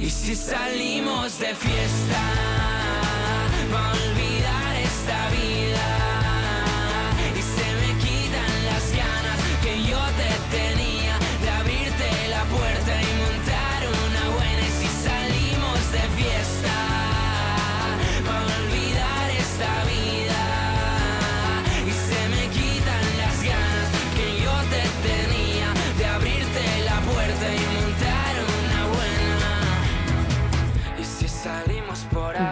Y 0.00 0.10
si 0.10 0.36
salimos 0.36 1.38
de 1.38 1.54
fiesta, 1.54 2.22
va 3.72 3.88
a 3.88 3.92
olvidar 3.92 4.76
esta 4.76 5.30
vida. 5.30 6.05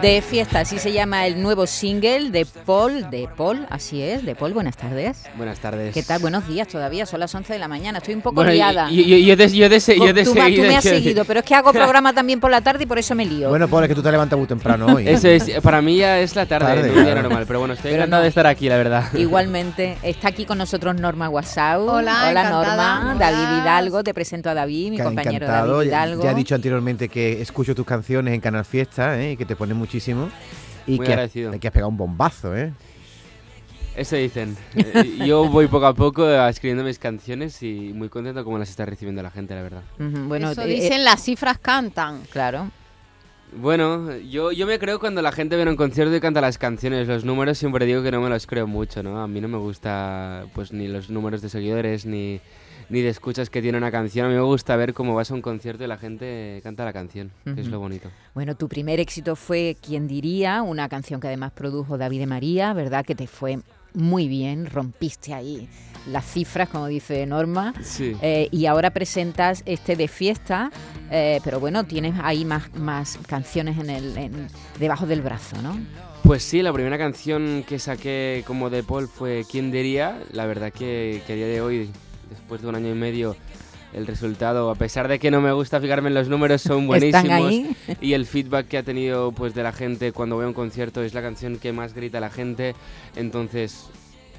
De 0.05 0.21
fiesta, 0.21 0.59
así 0.59 0.77
se 0.77 0.91
llama 0.93 1.25
el 1.25 1.41
nuevo 1.41 1.65
single 1.65 2.29
de 2.29 2.45
Paul, 2.45 3.09
de 3.09 3.27
Paul, 3.35 3.65
así 3.71 4.03
es, 4.03 4.23
de 4.23 4.35
Paul, 4.35 4.53
buenas 4.53 4.77
tardes. 4.77 5.23
Buenas 5.35 5.57
tardes. 5.57 5.95
¿Qué 5.95 6.03
tal? 6.03 6.21
Buenos 6.21 6.47
días 6.47 6.67
todavía, 6.67 7.07
son 7.07 7.21
las 7.21 7.33
11 7.33 7.53
de 7.53 7.57
la 7.57 7.67
mañana, 7.67 7.97
estoy 7.97 8.13
un 8.13 8.21
poco 8.21 8.35
Bueno, 8.35 8.51
liada. 8.51 8.87
y- 8.91 9.01
y- 9.01 9.25
yo 9.25 9.35
de, 9.35 9.49
yo 9.49 9.67
de, 9.67 9.79
se- 9.79 9.97
yo 9.97 10.13
de 10.13 10.23
tú, 10.23 10.35
me- 10.35 10.41
tú 10.41 10.45
seguida- 10.45 10.67
me 10.67 10.77
has 10.77 10.83
seguido, 10.83 11.25
pero 11.25 11.39
es 11.39 11.45
que 11.47 11.55
hago 11.55 11.73
programa 11.73 12.13
también 12.13 12.39
por 12.39 12.51
la 12.51 12.61
tarde 12.61 12.83
y 12.83 12.85
por 12.85 12.99
eso 12.99 13.15
me 13.15 13.25
lío. 13.25 13.49
Bueno, 13.49 13.67
Paul, 13.67 13.85
es 13.85 13.89
que 13.89 13.95
tú 13.95 14.03
te 14.03 14.11
levantas 14.11 14.37
muy 14.37 14.47
temprano 14.47 14.85
hoy. 14.93 15.07
¿eh? 15.07 15.13
Eso 15.13 15.27
es, 15.27 15.49
para 15.63 15.81
mí 15.81 15.97
ya 15.97 16.19
es 16.19 16.35
la 16.35 16.45
tarde, 16.45 16.67
Tarde, 16.67 16.87
no 16.89 16.93
día 16.93 17.03
claro. 17.05 17.21
normal, 17.23 17.45
pero 17.47 17.57
bueno, 17.57 17.73
estoy 17.73 17.89
Pero 17.89 18.03
encantado 18.03 18.19
no. 18.21 18.23
de 18.25 18.29
estar 18.29 18.45
aquí, 18.45 18.69
la 18.69 18.77
verdad. 18.77 19.11
Igualmente, 19.15 19.97
está 20.03 20.27
aquí 20.27 20.45
con 20.45 20.59
nosotros 20.59 20.93
Norma 21.01 21.29
Guasau. 21.29 21.81
Hola, 21.89 22.29
encantada. 22.29 22.51
Norma. 22.51 23.15
Hola. 23.15 23.31
David 23.31 23.63
Hidalgo, 23.63 24.03
te 24.03 24.13
presento 24.13 24.51
a 24.51 24.53
David, 24.53 24.91
mi 24.91 24.97
Que 24.97 25.03
compañero 25.03 25.47
encantado. 25.47 25.77
David 25.77 25.89
Ya, 25.89 25.97
Hidalgo. 26.05 26.23
ya 26.25 26.31
he 26.31 26.35
dicho 26.35 26.53
anteriormente 26.53 27.09
que 27.09 27.41
escucho 27.41 27.73
tus 27.73 27.87
canciones 27.87 28.35
en 28.35 28.39
Canal 28.39 28.65
Fiesta, 28.65 29.19
¿eh? 29.19 29.31
y 29.31 29.37
que 29.37 29.45
te 29.47 29.55
ponen 29.55 29.75
muchísimo. 29.95 30.29
Y 30.87 30.97
Muy 30.97 31.05
que, 31.05 31.13
agradecido. 31.13 31.51
has, 31.51 31.59
que 31.59 31.67
has 31.67 31.73
pegado 31.73 31.89
un 31.89 31.97
bombazo, 31.97 32.55
¿eh? 32.55 32.73
Eso 33.95 34.17
dicen. 34.17 34.57
Eh, 34.75 35.19
Yo 35.25 35.47
voy 35.47 35.67
poco 35.67 35.85
a 35.85 35.93
poco 35.93 36.29
escribiendo 36.29 36.83
mis 36.83 36.99
canciones 36.99 37.63
y 37.63 37.93
muy 37.93 38.09
contento 38.09 38.43
como 38.43 38.57
las 38.59 38.69
está 38.69 38.85
recibiendo 38.85 39.23
la 39.23 39.31
gente, 39.31 39.55
la 39.55 39.61
verdad. 39.61 39.83
Bueno, 39.97 40.51
Eso 40.51 40.63
eh, 40.63 40.67
dicen 40.67 41.03
las 41.05 41.23
cifras 41.23 41.57
cantan. 41.59 42.21
claro. 42.29 42.69
Bueno, 43.57 44.17
yo, 44.17 44.51
yo 44.51 44.67
me 44.67 44.79
creo 44.79 44.99
cuando 44.99 45.21
la 45.21 45.31
gente 45.31 45.55
viene 45.55 45.69
a 45.69 45.73
un 45.73 45.77
concierto 45.77 46.13
y 46.13 46.19
canta 46.19 46.41
las 46.41 46.57
canciones. 46.57 47.07
Los 47.07 47.23
números 47.23 47.57
siempre 47.57 47.85
digo 47.85 48.03
que 48.03 48.11
no 48.11 48.19
me 48.19 48.27
los 48.27 48.47
creo 48.47 48.67
mucho, 48.67 49.01
¿no? 49.01 49.21
A 49.21 49.27
mí 49.29 49.39
no 49.39 49.47
me 49.47 49.57
gusta 49.57 50.45
pues 50.53 50.73
ni 50.73 50.89
los 50.89 51.09
números 51.09 51.41
de 51.41 51.47
seguidores 51.47 52.05
ni, 52.05 52.41
ni 52.89 53.01
de 53.01 53.09
escuchas 53.09 53.49
que 53.49 53.61
tiene 53.61 53.77
una 53.77 53.91
canción. 53.91 54.25
A 54.25 54.29
mí 54.29 54.35
me 54.35 54.41
gusta 54.41 54.75
ver 54.75 54.93
cómo 54.93 55.15
vas 55.15 55.31
a 55.31 55.33
un 55.33 55.41
concierto 55.41 55.83
y 55.83 55.87
la 55.87 55.97
gente 55.97 56.59
canta 56.63 56.85
la 56.85 56.93
canción, 56.93 57.31
que 57.43 57.61
es 57.61 57.67
lo 57.67 57.79
bonito. 57.79 58.09
Bueno, 58.33 58.55
tu 58.55 58.67
primer 58.67 58.99
éxito 58.99 59.35
fue 59.35 59.77
Quien 59.81 60.07
diría, 60.07 60.61
una 60.61 60.87
canción 60.89 61.19
que 61.19 61.27
además 61.27 61.51
produjo 61.51 61.97
David 61.97 62.25
María, 62.27 62.73
¿verdad? 62.73 63.05
Que 63.05 63.15
te 63.15 63.27
fue 63.27 63.59
muy 63.93 64.27
bien, 64.27 64.65
rompiste 64.65 65.33
ahí 65.33 65.69
las 66.07 66.25
cifras, 66.25 66.69
como 66.69 66.85
dice 66.87 67.25
Norma. 67.25 67.73
Sí. 67.81 68.15
Eh, 68.21 68.49
y 68.51 68.65
ahora 68.67 68.91
presentas 68.91 69.63
este 69.65 69.95
de 69.95 70.07
fiesta, 70.07 70.69
eh, 71.09 71.39
pero 71.43 71.59
bueno, 71.59 71.85
tienes 71.85 72.13
ahí 72.21 72.45
más, 72.45 72.71
más 72.75 73.17
canciones 73.27 73.77
en 73.79 73.89
el, 73.89 74.17
en- 74.17 74.47
debajo 74.79 75.07
del 75.07 75.21
brazo, 75.21 75.59
¿no? 75.63 75.75
Pues 76.23 76.43
sí, 76.43 76.61
la 76.61 76.73
primera 76.73 76.97
canción 76.97 77.63
que 77.67 77.79
saqué 77.79 78.43
como 78.47 78.69
de 78.71 78.81
Paul 78.83 79.07
fue 79.07 79.45
¿Quién 79.49 79.71
diría? 79.71 80.19
La 80.31 80.45
verdad 80.47 80.73
que, 80.73 81.21
que 81.25 81.33
a 81.33 81.35
día 81.35 81.47
de 81.47 81.61
hoy, 81.61 81.89
después 82.29 82.61
de 82.61 82.67
un 82.67 82.75
año 82.75 82.89
y 82.89 82.95
medio, 82.95 83.35
el 83.93 84.07
resultado, 84.07 84.69
a 84.69 84.75
pesar 84.75 85.07
de 85.07 85.19
que 85.19 85.31
no 85.31 85.41
me 85.41 85.53
gusta 85.53 85.79
fijarme 85.79 86.09
en 86.09 86.15
los 86.15 86.27
números, 86.27 86.61
son 86.61 86.85
buenísimos. 86.85 87.53
Y 88.01 88.13
el 88.13 88.25
feedback 88.25 88.67
que 88.67 88.77
ha 88.77 88.83
tenido 88.83 89.31
pues 89.31 89.55
de 89.55 89.63
la 89.63 89.71
gente 89.71 90.11
cuando 90.11 90.35
voy 90.35 90.45
a 90.45 90.47
un 90.47 90.53
concierto 90.53 91.01
es 91.01 91.13
la 91.13 91.21
canción 91.21 91.57
que 91.57 91.71
más 91.71 91.93
grita 91.93 92.19
la 92.19 92.29
gente. 92.29 92.75
Entonces, 93.15 93.89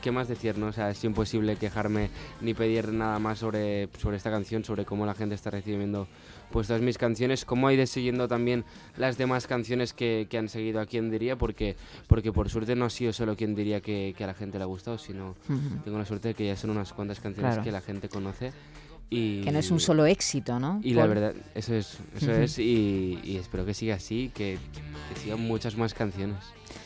¿qué 0.06 0.12
más 0.12 0.28
decir? 0.28 0.56
No? 0.56 0.67
O 0.69 0.72
sea, 0.72 0.89
es 0.91 1.03
imposible 1.03 1.56
quejarme 1.56 2.11
ni 2.41 2.55
pedir 2.55 2.93
nada 2.93 3.19
más 3.19 3.41
sobre, 3.41 3.89
sobre 3.99 4.17
esta 4.19 4.31
canción, 4.31 4.62
sobre 4.62 4.84
cómo 4.84 5.05
la 5.05 5.15
gente 5.15 5.34
está 5.34 5.50
recibiendo 5.50 6.06
pues 6.53 6.69
todas 6.69 6.81
mis 6.81 6.97
canciones, 6.97 7.44
cómo 7.44 7.67
ha 7.67 7.72
ido 7.75 7.84
siguiendo 7.87 8.28
también 8.28 8.65
las 8.97 9.19
demás 9.19 9.49
canciones 9.49 9.93
que, 9.93 10.28
que 10.31 10.39
han 10.39 10.49
seguido 10.49 10.81
a 10.81 10.87
quien 10.87 11.11
diría, 11.11 11.34
porque, 11.34 11.75
porque 12.06 12.33
por 12.33 12.49
suerte 12.49 12.77
no 12.77 12.84
ha 12.84 12.91
sido 12.91 13.12
solo 13.12 13.34
quien 13.37 13.56
diría 13.56 13.81
que, 13.81 14.15
que 14.17 14.22
a 14.22 14.28
la 14.28 14.34
gente 14.34 14.59
le 14.59 14.62
ha 14.62 14.69
gustado, 14.69 14.97
sino 14.97 15.34
tengo 15.84 15.99
la 15.99 16.05
suerte 16.05 16.28
de 16.28 16.34
que 16.34 16.47
ya 16.47 16.56
son 16.56 16.71
unas 16.71 16.93
cuantas 16.93 17.19
canciones 17.19 17.55
Claro. 17.55 17.65
que 17.65 17.73
la 17.73 17.81
gente 17.81 18.09
conoce. 18.09 18.53
Y, 19.11 19.41
Que 19.43 19.50
no 19.50 19.59
es 19.59 19.73
un 19.73 19.81
solo 19.81 20.06
éxito, 20.06 20.61
¿no? 20.61 20.78
y 20.84 20.94
la 20.94 21.06
verdad, 21.06 21.34
eso 21.56 21.75
es, 21.75 21.99
eso 22.17 22.31
Ujú. 22.31 22.43
es, 22.43 22.59
y, 22.61 23.19
y 23.25 23.38
espero 23.38 23.65
que 23.67 23.75
siga 23.75 23.97
así, 23.97 24.31
que, 24.33 24.56
que 25.12 25.21
sigan 25.21 25.41
muchas 25.41 25.77
más 25.77 25.94
canciones. 25.94 26.38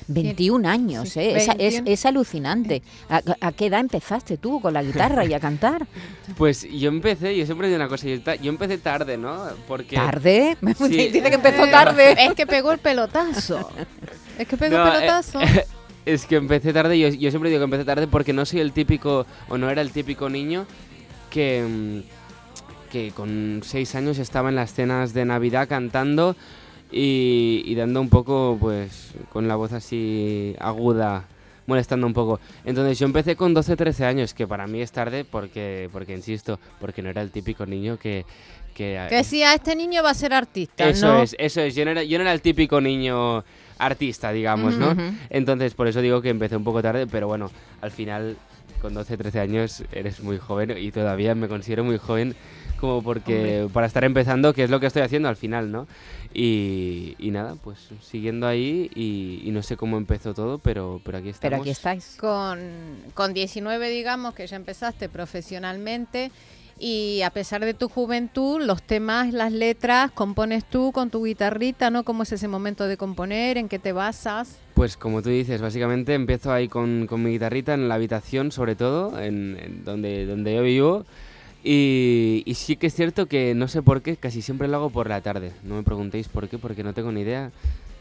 21 0.09 0.69
años, 0.69 1.11
Sí, 1.11 1.21
¿eh? 1.21 1.37
Es, 1.37 1.43
es- 1.49 1.59
21. 1.59 1.91
es 1.93 2.07
alucinante. 2.07 2.83
¿A, 3.09 3.23
a 3.41 3.53
qué 3.53 3.67
edad 3.67 3.81
empezaste 3.81 4.37
tú 4.37 4.61
con 4.61 4.73
la 4.75 4.83
guitarra 4.83 5.25
y 5.25 5.35
a 5.35 5.41
cantar? 5.41 5.87
Pues 6.37 6.67
yo 6.71 6.89
empecé, 6.89 7.37
yo 7.37 7.45
siempre 7.45 7.67
digo 7.67 7.77
una 7.77 7.89
cosa, 7.89 8.07
yo, 8.07 8.51
empecé 8.51 8.79
tarde, 8.79 9.17
¿no? 9.19 9.37
Porque... 9.67 9.97
¿Tarde? 9.97 10.57
Sí. 10.79 11.09
Dice 11.09 11.23
que 11.29 11.35
empezó 11.35 11.65
Eh, 11.65 11.71
tarde. 11.71 12.17
Es 12.19 12.35
que 12.35 12.47
pegó 12.47 12.73
el 12.73 12.79
pelotazo. 12.79 13.69
Es 14.39 14.47
que 14.49 14.57
pegó 14.57 14.77
No, 14.77 14.87
el 14.87 14.89
eh, 14.89 15.01
pelotazo. 15.01 15.41
Es 16.07 16.25
que 16.27 16.37
empecé 16.37 16.73
tarde, 16.73 16.99
yo, 16.99 17.09
yo 17.09 17.31
siempre 17.31 17.51
digo 17.51 17.61
que 17.61 17.65
empecé 17.65 17.85
tarde 17.85 18.07
porque 18.07 18.33
no 18.33 18.47
soy 18.47 18.61
el 18.61 18.73
típico, 18.73 19.27
o 19.49 19.59
no 19.59 19.69
era 19.69 19.83
el 19.83 19.91
típico 19.93 20.31
niño 20.31 20.67
que, 21.31 21.63
mm, 21.69 22.91
que 22.91 23.11
con 23.13 23.61
seis 23.65 23.95
años 23.95 24.19
estaba 24.19 24.49
en 24.49 24.57
las 24.57 24.73
cenas 24.73 25.13
de 25.13 25.25
Navidad 25.25 25.69
cantando 25.69 26.37
y, 26.93 27.63
y 27.65 27.75
dando 27.75 28.01
un 28.01 28.09
poco, 28.09 28.57
pues, 28.61 29.13
con 29.33 29.49
la 29.49 29.57
voz 29.57 29.73
así 29.73 30.55
aguda, 30.59 31.25
molestando 31.67 32.07
un 32.07 32.13
poco. 32.13 32.41
Entonces 32.65 32.99
yo 32.99 33.07
empecé 33.07 33.37
con 33.37 33.55
12, 33.55 33.77
13 33.77 34.05
años, 34.05 34.35
que 34.35 34.47
para 34.47 34.67
mí 34.67 34.81
es 34.81 34.91
tarde 34.91 35.25
porque, 35.25 35.89
porque 35.93 36.15
insisto, 36.15 36.59
porque 36.81 37.03
no 37.03 37.11
era 37.11 37.23
el 37.23 37.31
típico 37.31 37.65
niño 37.65 37.99
que... 37.99 38.25
que 38.75 39.07
que 39.09 39.25
si 39.25 39.43
a 39.43 39.55
este 39.55 39.77
niño 39.77 40.03
va 40.03 40.11
a 40.11 40.15
ser 40.15 40.33
artista, 40.35 40.89
eso 40.89 41.07
¿no? 41.07 41.23
es, 41.23 41.37
eso 41.39 41.61
es. 41.61 41.75
Yo 41.75 41.85
no, 41.85 41.93
era, 41.93 42.03
yo 42.03 42.19
no 42.19 42.23
era 42.23 42.33
el 42.33 42.41
típico 42.41 42.81
niño 42.81 43.45
artista, 43.79 44.33
digamos, 44.33 44.77
¿no? 44.77 44.95
Entonces, 45.31 45.75
por 45.75 45.87
eso 45.87 46.01
digo 46.01 46.21
que 46.21 46.29
empecé 46.29 46.57
un 46.57 46.65
poco 46.65 46.83
tarde, 46.83 47.07
pero 47.07 47.29
bueno, 47.29 47.51
al 47.81 47.91
final, 47.91 48.37
con 48.83 48.93
12, 48.93 49.17
13 49.17 49.41
años, 49.41 49.85
eres 49.93 50.21
muy 50.21 50.39
joven 50.39 50.77
y 50.77 50.91
todavía 50.91 51.35
me 51.35 51.49
considero 51.49 51.85
muy 51.85 51.99
joven 51.99 52.35
como 52.81 53.03
porque 53.03 53.69
para 53.73 53.87
estar 53.87 54.05
empezando, 54.05 54.53
que 54.53 54.65
es 54.65 54.71
lo 54.71 54.81
que 54.81 54.87
estoy 54.87 55.03
haciendo 55.03 55.29
al 55.29 55.37
final, 55.37 55.71
¿no? 55.71 55.87
Y, 56.33 57.17
y 57.19 57.31
nada, 57.31 57.57
pues 57.63 57.89
siguiendo 58.03 58.47
ahí 58.47 58.91
y, 58.95 59.43
y 59.45 59.51
no 59.51 59.63
sé 59.63 59.77
cómo 59.77 59.97
empezó 59.97 60.33
todo, 60.35 60.59
pero, 60.59 61.01
pero 61.05 61.19
aquí 61.19 61.29
estamos. 61.29 61.51
Pero 61.51 61.63
aquí 61.63 61.71
estáis. 61.71 62.17
Con, 62.19 62.59
con 63.15 63.35
19, 63.35 63.91
digamos, 63.91 64.35
que 64.35 64.47
ya 64.47 64.57
empezaste 64.57 65.09
profesionalmente 65.09 66.31
y 66.83 67.21
a 67.23 67.31
pesar 67.31 67.63
de 67.63 67.75
tu 67.75 67.91
juventud, 67.91 68.63
los 68.63 68.83
temas, 68.83 69.35
las 69.35 69.53
letras, 69.53 70.11
compones 70.13 70.65
tú 70.65 70.93
con 70.93 71.11
tu 71.11 71.25
guitarrita, 71.25 71.91
¿no? 71.91 72.05
¿Cómo 72.05 72.23
es 72.23 72.33
ese 72.33 72.49
momento 72.49 72.87
de 72.87 72.97
componer? 72.97 73.59
¿En 73.59 73.69
qué 73.69 73.79
te 73.79 73.93
basas? 73.93 74.57
Pues 74.73 74.97
como 74.97 75.21
tú 75.21 75.29
dices, 75.29 75.61
básicamente 75.61 76.15
empiezo 76.15 76.51
ahí 76.53 76.69
con, 76.69 77.07
con 77.07 77.23
mi 77.23 77.33
guitarrita 77.33 77.75
en 77.75 77.89
la 77.89 77.97
habitación, 77.97 78.51
sobre 78.51 78.77
todo, 78.77 79.21
en, 79.21 79.59
en 79.63 79.85
donde, 79.85 80.25
donde 80.25 80.55
yo 80.55 80.63
vivo. 80.63 81.05
Y, 81.63 82.43
y 82.47 82.55
sí 82.55 82.77
que 82.77 82.87
es 82.87 82.95
cierto 82.95 83.27
que 83.27 83.55
no 83.55 83.69
sé 83.69 83.83
por 83.83 84.03
qué, 84.03 84.17
casi 84.17 84.43
siempre 84.43 84.69
lo 84.69 84.77
hago 84.77 84.91
por 84.91 85.09
la 85.09 85.21
tarde. 85.21 85.53
No 85.63 85.75
me 85.75 85.83
preguntéis 85.83 86.29
por 86.29 86.49
qué, 86.49 86.59
porque 86.59 86.83
no 86.83 86.95
tengo 86.95 87.13
ni 87.13 87.21
idea. 87.21 87.51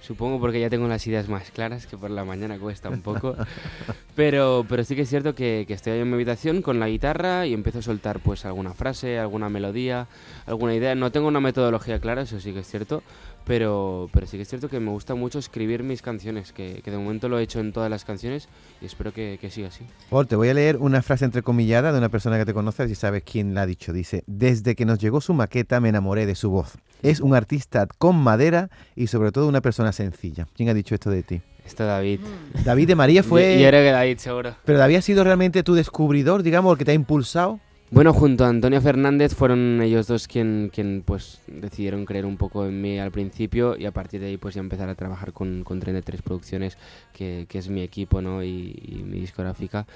Supongo 0.01 0.39
porque 0.39 0.61
ya 0.61 0.69
tengo 0.69 0.87
las 0.87 1.05
ideas 1.07 1.27
más 1.27 1.51
claras, 1.51 1.85
que 1.85 1.97
por 1.97 2.09
la 2.09 2.23
mañana 2.23 2.57
cuesta 2.57 2.89
un 2.89 3.01
poco. 3.01 3.35
pero, 4.15 4.65
pero 4.67 4.83
sí 4.83 4.95
que 4.95 5.01
es 5.01 5.09
cierto 5.09 5.35
que, 5.35 5.65
que 5.67 5.73
estoy 5.73 5.93
ahí 5.93 5.99
en 5.99 6.07
mi 6.07 6.15
habitación 6.15 6.61
con 6.61 6.79
la 6.79 6.87
guitarra 6.87 7.45
y 7.45 7.53
empiezo 7.53 7.79
a 7.79 7.81
soltar 7.81 8.19
pues 8.19 8.45
alguna 8.45 8.73
frase, 8.73 9.19
alguna 9.19 9.49
melodía, 9.49 10.07
alguna 10.45 10.73
idea. 10.73 10.95
No 10.95 11.11
tengo 11.11 11.27
una 11.27 11.41
metodología 11.41 11.99
clara, 11.99 12.21
eso 12.21 12.39
sí 12.39 12.53
que 12.53 12.59
es 12.59 12.67
cierto, 12.67 13.03
Pero, 13.45 14.09
pero 14.13 14.27
sí 14.27 14.37
que 14.37 14.43
es 14.43 14.49
cierto 14.49 14.69
que 14.69 14.79
me 14.79 14.91
gusta 14.91 15.15
mucho 15.15 15.39
escribir 15.39 15.81
mis 15.83 16.01
canciones, 16.01 16.53
que, 16.53 16.81
que 16.83 16.91
de 16.91 16.97
momento 16.97 17.29
lo 17.29 17.39
he 17.39 17.43
hecho 17.43 17.59
en 17.59 17.73
todas 17.73 17.89
las 17.89 18.05
canciones 18.05 18.47
y 18.81 18.85
espero 18.85 19.11
que, 19.11 19.39
que 19.41 19.49
siga 19.49 19.69
así. 19.69 19.85
Paul, 20.09 20.27
te 20.27 20.35
voy 20.35 20.49
a 20.49 20.53
leer 20.53 20.77
una 20.77 21.01
frase 21.01 21.25
entrecomillada 21.25 21.91
de 21.91 21.97
una 21.97 22.09
persona 22.09 22.37
que 22.37 22.45
te 22.45 22.53
conoce, 22.53 22.87
si 22.87 22.95
sabes 22.95 23.23
quién 23.23 23.55
la 23.55 23.63
ha 23.63 23.65
dicho. 23.65 23.91
Dice, 23.91 24.23
desde 24.27 24.75
que 24.75 24.85
nos 24.85 24.99
llegó 24.99 25.19
su 25.19 25.33
maqueta 25.33 25.79
me 25.79 25.89
enamoré 25.89 26.25
de 26.25 26.35
su 26.35 26.51
voz. 26.51 26.77
Es 27.01 27.21
un 27.21 27.33
artista 27.33 27.87
con 27.97 28.17
madera 28.17 28.69
y 28.95 29.07
sobre 29.07 29.31
todo 29.31 29.47
una 29.47 29.61
persona 29.61 29.93
sencilla. 29.93 30.47
¿Quién 30.55 30.69
ha 30.69 30.73
dicho 30.73 30.93
esto 30.93 31.09
de 31.09 31.23
ti? 31.23 31.41
Esto 31.65 31.85
David. 31.85 32.19
David 32.65 32.87
de 32.87 32.95
María 32.95 33.23
fue... 33.23 33.55
Yo, 33.55 33.61
yo 33.61 33.67
creo 33.69 33.83
que 33.83 33.91
David, 33.91 34.17
seguro. 34.17 34.55
Pero 34.65 34.79
David 34.79 34.95
ha 34.97 35.01
sido 35.01 35.23
realmente 35.23 35.63
tu 35.63 35.75
descubridor, 35.75 36.43
digamos, 36.43 36.73
el 36.73 36.77
que 36.77 36.85
te 36.85 36.91
ha 36.91 36.95
impulsado. 36.95 37.59
Bueno, 37.91 38.13
junto 38.13 38.45
a 38.45 38.49
Antonio 38.49 38.79
Fernández 38.81 39.33
fueron 39.33 39.81
ellos 39.81 40.05
dos 40.05 40.27
quien, 40.27 40.69
quien 40.71 41.01
pues 41.03 41.41
decidieron 41.47 42.05
creer 42.05 42.27
un 42.27 42.37
poco 42.37 42.67
en 42.67 42.79
mí 42.79 42.99
al 42.99 43.09
principio 43.09 43.75
y 43.75 43.87
a 43.87 43.91
partir 43.91 44.21
de 44.21 44.27
ahí 44.27 44.37
pues 44.37 44.53
ya 44.53 44.61
empezar 44.61 44.89
a 44.89 44.95
trabajar 44.95 45.33
con, 45.33 45.63
con 45.63 45.79
33 45.79 46.21
Producciones, 46.21 46.77
que, 47.13 47.47
que 47.49 47.57
es 47.57 47.67
mi 47.67 47.81
equipo 47.81 48.21
¿no? 48.21 48.43
y, 48.43 49.03
mi 49.07 49.19
discográfica. 49.19 49.87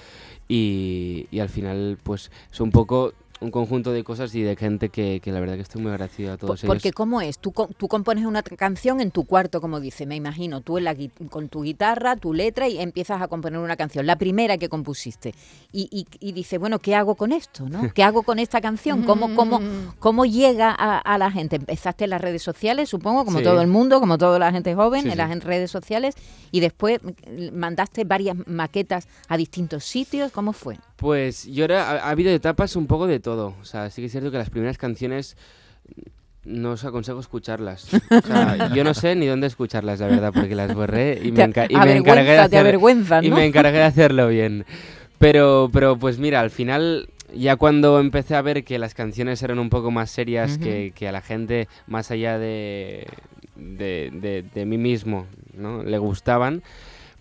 Y, 0.47 1.27
y 1.29 1.39
al 1.39 1.49
final 1.49 1.99
pues 2.01 2.31
es 2.51 2.59
un 2.61 2.71
poco 2.71 3.13
un 3.41 3.51
conjunto 3.51 3.91
de 3.91 4.03
cosas 4.05 4.33
y 4.35 4.41
de 4.41 4.55
gente 4.55 4.87
que, 4.89 5.19
que 5.21 5.31
la 5.31 5.39
verdad 5.41 5.55
que 5.55 5.61
estoy 5.61 5.81
muy 5.81 5.91
agradecido 5.91 6.33
a 6.33 6.37
todos 6.37 6.61
Po- 6.61 6.67
Porque 6.67 6.87
ellos. 6.89 6.95
¿cómo 6.95 7.19
es? 7.19 7.39
Tú, 7.39 7.51
co- 7.51 7.67
tú 7.75 7.87
compones 7.89 8.25
una 8.25 8.41
canción 8.41 9.01
en 9.01 9.11
tu 9.11 9.25
cuarto, 9.25 9.59
como 9.59 9.79
dice, 9.81 10.05
me 10.05 10.15
imagino, 10.15 10.61
tú 10.61 10.77
en 10.77 10.85
la 10.85 10.95
con 11.29 11.49
tu 11.49 11.63
guitarra, 11.63 12.15
tu 12.15 12.33
letra 12.33 12.69
y 12.69 12.79
empiezas 12.79 13.21
a 13.21 13.27
componer 13.27 13.59
una 13.59 13.75
canción, 13.75 14.05
la 14.05 14.15
primera 14.17 14.57
que 14.57 14.69
compusiste. 14.69 15.33
Y, 15.73 15.89
y, 15.91 16.07
y 16.25 16.31
dices, 16.31 16.59
bueno, 16.59 16.79
¿qué 16.79 16.95
hago 16.95 17.15
con 17.15 17.31
esto? 17.33 17.67
¿no? 17.67 17.91
¿Qué 17.93 18.03
hago 18.03 18.23
con 18.23 18.39
esta 18.39 18.61
canción? 18.61 19.03
¿Cómo, 19.03 19.35
cómo, 19.35 19.59
cómo 19.99 20.25
llega 20.25 20.69
a, 20.77 20.99
a 20.99 21.17
la 21.17 21.29
gente? 21.29 21.57
Empezaste 21.57 22.05
en 22.05 22.11
las 22.11 22.21
redes 22.21 22.43
sociales, 22.43 22.87
supongo, 22.89 23.25
como 23.25 23.39
Sí. 23.39 23.43
todo 23.43 23.59
el 23.61 23.67
mundo, 23.67 23.99
como 23.99 24.17
toda 24.17 24.39
la 24.39 24.51
gente 24.51 24.73
joven, 24.75 25.01
Sí, 25.01 25.07
en 25.07 25.13
sí. 25.13 25.17
las 25.17 25.43
redes 25.43 25.69
sociales, 25.71 26.15
y 26.51 26.59
después 26.61 26.99
mm, 27.03 27.53
mandaste 27.57 28.05
varias 28.05 28.37
maquetas 28.47 29.07
a 29.27 29.35
distintos 29.37 29.83
sitios, 29.83 30.31
¿cómo 30.31 30.53
fue? 30.53 30.77
Pues 31.03 31.45
yo 31.47 31.65
ahora 31.65 31.89
ha, 31.91 31.95
ha 32.07 32.09
habido 32.11 32.31
etapas 32.31 32.77
un 32.77 32.87
poco 32.87 33.07
de 33.07 33.19
todo. 33.19 33.55
O 33.61 33.65
sea, 33.65 33.89
sí 33.89 34.01
que 34.01 34.05
es 34.05 34.11
cierto 34.13 34.31
que 34.31 34.37
las 34.37 34.49
primeras 34.49 34.77
canciones 34.77 35.35
no 36.45 36.71
os 36.71 36.85
aconsejo 36.85 37.19
escucharlas. 37.19 37.89
O 38.09 38.21
sea, 38.25 38.73
yo 38.73 38.85
no 38.85 38.93
sé 38.93 39.13
ni 39.15 39.25
dónde 39.27 39.47
escucharlas, 39.47 39.99
la 39.99 40.07
verdad, 40.07 40.31
porque 40.33 40.55
las 40.55 40.73
borré 40.73 41.19
y 41.21 41.31
me, 41.33 41.37
Te 41.37 41.43
enca- 41.49 41.67
y 41.69 41.75
me 41.75 41.97
encargué 41.97 42.01
de 42.01 42.09
avergüenza, 42.21 42.35
te 42.35 42.41
hacer, 42.55 42.59
avergüenzas, 42.59 43.23
y 43.25 43.29
¿no? 43.29 43.35
me 43.35 43.45
encargué 43.45 43.77
de 43.79 43.83
hacerlo 43.83 44.27
bien. 44.29 44.65
Pero, 45.19 45.69
pero 45.73 45.97
pues 45.97 46.19
mira, 46.19 46.39
al 46.39 46.51
final, 46.51 47.09
ya 47.35 47.57
cuando 47.57 47.99
empecé 47.99 48.35
a 48.35 48.41
ver 48.41 48.63
que 48.63 48.79
las 48.79 48.93
canciones 48.93 49.43
eran 49.43 49.59
un 49.59 49.69
poco 49.69 49.91
más 49.91 50.09
serias, 50.09 50.57
que, 50.57 50.93
que 50.95 51.07
a 51.09 51.11
la 51.11 51.21
gente, 51.21 51.67
más 51.87 52.11
allá 52.11 52.37
de, 52.39 53.07
de, 53.57 54.09
de- 54.13 54.43
de 54.53 54.65
mí 54.65 54.77
mismo, 54.77 55.27
¿no? 55.53 55.83
le 55.83 55.97
gustaban, 55.97 56.63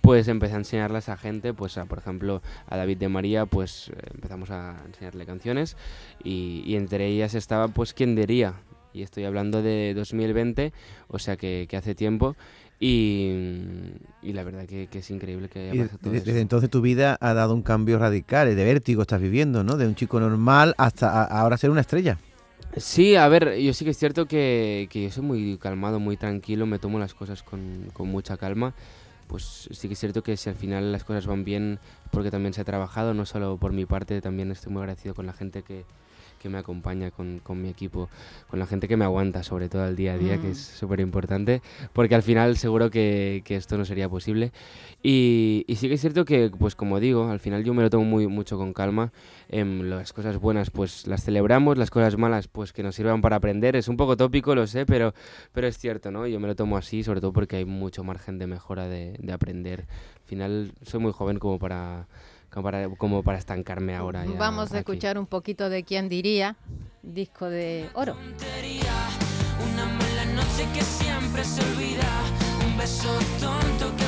pues 0.02 0.28
empecé 0.28 0.54
a 0.54 0.58
enseñarlas 0.58 1.08
a 1.08 1.16
gente, 1.16 1.54
pues 1.54 1.78
a, 1.78 1.86
por 1.86 1.98
ejemplo, 1.98 2.42
a 2.66 2.76
David 2.76 2.98
de 2.98 3.08
María, 3.08 3.46
pues 3.46 3.90
empezamos 4.12 4.50
a 4.50 4.76
enseñarle 4.86 5.24
canciones 5.24 5.76
y, 6.22 6.62
y 6.66 6.76
entre 6.76 7.06
ellas 7.06 7.34
estaba, 7.34 7.68
pues, 7.68 7.94
¿quién 7.94 8.14
diría? 8.14 8.54
Y 8.92 9.00
estoy 9.02 9.24
hablando 9.24 9.62
de 9.62 9.94
2020, 9.94 10.72
o 11.08 11.18
sea 11.18 11.36
que, 11.38 11.66
que 11.70 11.76
hace 11.78 11.94
tiempo. 11.94 12.36
Y, 12.78 13.30
y 14.22 14.32
la 14.32 14.42
verdad 14.42 14.66
que, 14.66 14.88
que 14.88 14.98
es 14.98 15.10
increíble 15.10 15.48
que 15.48 15.60
haya 15.60 15.74
pasado 15.84 15.98
todo 16.02 16.10
de- 16.12 16.18
eso. 16.18 16.26
desde 16.26 16.40
entonces 16.40 16.68
tu 16.68 16.80
vida 16.80 17.16
ha 17.20 17.32
dado 17.32 17.54
un 17.54 17.62
cambio 17.62 17.96
radical, 17.98 18.54
de 18.54 18.64
vértigo 18.64 19.02
estás 19.02 19.20
viviendo, 19.20 19.62
¿no? 19.62 19.76
De 19.76 19.86
un 19.86 19.94
chico 19.94 20.18
normal 20.18 20.74
hasta 20.78 21.22
ahora 21.24 21.56
ser 21.56 21.70
una 21.70 21.80
estrella. 21.80 22.18
Sí, 22.76 23.16
a 23.16 23.28
ver, 23.28 23.58
yo 23.58 23.72
sí 23.74 23.84
que 23.84 23.90
es 23.90 23.98
cierto 23.98 24.26
que, 24.26 24.88
que 24.90 25.02
yo 25.02 25.10
soy 25.10 25.22
muy 25.22 25.58
calmado, 25.58 26.00
muy 26.00 26.16
tranquilo, 26.16 26.64
me 26.66 26.78
tomo 26.78 26.98
las 26.98 27.14
cosas 27.14 27.42
con, 27.42 27.88
con 27.92 28.08
mucha 28.08 28.36
calma. 28.36 28.74
Pues 29.32 29.66
sí 29.70 29.88
que 29.88 29.94
es 29.94 29.98
cierto 29.98 30.22
que 30.22 30.36
si 30.36 30.50
al 30.50 30.56
final 30.56 30.92
las 30.92 31.04
cosas 31.04 31.26
van 31.26 31.42
bien, 31.42 31.78
porque 32.10 32.30
también 32.30 32.52
se 32.52 32.60
ha 32.60 32.64
trabajado, 32.64 33.14
no 33.14 33.24
solo 33.24 33.56
por 33.56 33.72
mi 33.72 33.86
parte, 33.86 34.20
también 34.20 34.50
estoy 34.50 34.74
muy 34.74 34.80
agradecido 34.80 35.14
con 35.14 35.24
la 35.24 35.32
gente 35.32 35.62
que, 35.62 35.86
que 36.42 36.48
me 36.48 36.58
acompaña, 36.58 37.10
con, 37.10 37.38
con 37.38 37.62
mi 37.62 37.68
equipo, 37.68 38.08
con 38.50 38.58
la 38.58 38.66
gente 38.66 38.88
que 38.88 38.96
me 38.96 39.04
aguanta, 39.04 39.42
sobre 39.42 39.68
todo 39.68 39.84
al 39.84 39.96
día 39.96 40.14
a 40.14 40.18
día, 40.18 40.40
que 40.40 40.48
Mm. 40.48 40.52
es 40.52 40.58
súper 40.58 41.00
importante, 41.00 41.62
porque 41.92 42.14
al 42.14 42.22
final 42.22 42.56
seguro 42.56 42.90
que, 42.90 43.42
que 43.44 43.56
esto 43.56 43.78
no 43.78 43.84
sería 43.84 44.08
posible. 44.08 44.52
Y, 45.02 45.64
y 45.66 45.76
sí 45.76 45.88
que 45.88 45.94
es 45.94 46.00
cierto 46.00 46.24
que, 46.24 46.50
pues 46.50 46.74
como 46.74 47.00
digo, 47.00 47.28
al 47.28 47.40
final 47.40 47.64
yo 47.64 47.74
me 47.74 47.82
lo 47.82 47.90
tomo 47.90 48.04
muy 48.04 48.26
mucho 48.26 48.56
con 48.58 48.72
calma. 48.72 49.12
Em, 49.48 49.82
las 49.82 50.12
cosas 50.12 50.38
buenas 50.38 50.70
pues 50.70 51.06
las 51.06 51.22
celebramos, 51.24 51.76
las 51.78 51.90
cosas 51.90 52.16
malas 52.16 52.48
pues 52.48 52.72
que 52.72 52.82
nos 52.82 52.94
sirvan 52.94 53.20
para 53.20 53.36
aprender. 53.36 53.76
Es 53.76 53.88
un 53.88 53.96
poco 53.96 54.16
tópico, 54.16 54.54
lo 54.54 54.66
sé, 54.66 54.86
pero, 54.86 55.14
pero 55.52 55.66
es 55.66 55.78
cierto, 55.78 56.10
¿no? 56.10 56.26
Yo 56.26 56.40
me 56.40 56.46
lo 56.48 56.54
tomo 56.56 56.76
así, 56.76 57.02
sobre 57.02 57.20
todo 57.20 57.32
porque 57.32 57.56
hay 57.56 57.64
mucho 57.64 58.04
margen 58.04 58.38
de 58.38 58.46
mejora 58.46 58.88
de, 58.88 59.16
de 59.18 59.32
aprender. 59.32 59.80
Al 60.22 60.26
final 60.26 60.72
soy 60.82 61.00
muy 61.00 61.12
joven 61.12 61.38
como 61.38 61.58
para, 61.58 62.06
como 62.52 62.64
para, 62.64 62.88
como 62.90 63.22
para 63.22 63.38
estancarme 63.38 63.94
ahora. 63.96 64.24
ya 64.24 64.32
Vamos 64.38 64.70
a 64.72 64.78
aquí. 64.78 64.78
escuchar 64.78 65.18
un 65.18 65.26
poquito 65.26 65.68
de 65.70 65.84
quién 65.84 66.08
diría, 66.08 66.56
disco 67.02 67.48
de 67.48 67.88
oro. 67.94 68.14
Una 69.72 69.86
mala 69.86 70.24
noche 70.34 70.66
que 70.74 70.82
siempre 70.82 71.44
se 71.44 71.60
olvida. 71.62 72.08
Un 72.66 72.76
beso 72.76 73.08
tonto 73.40 73.94
que 73.96 74.04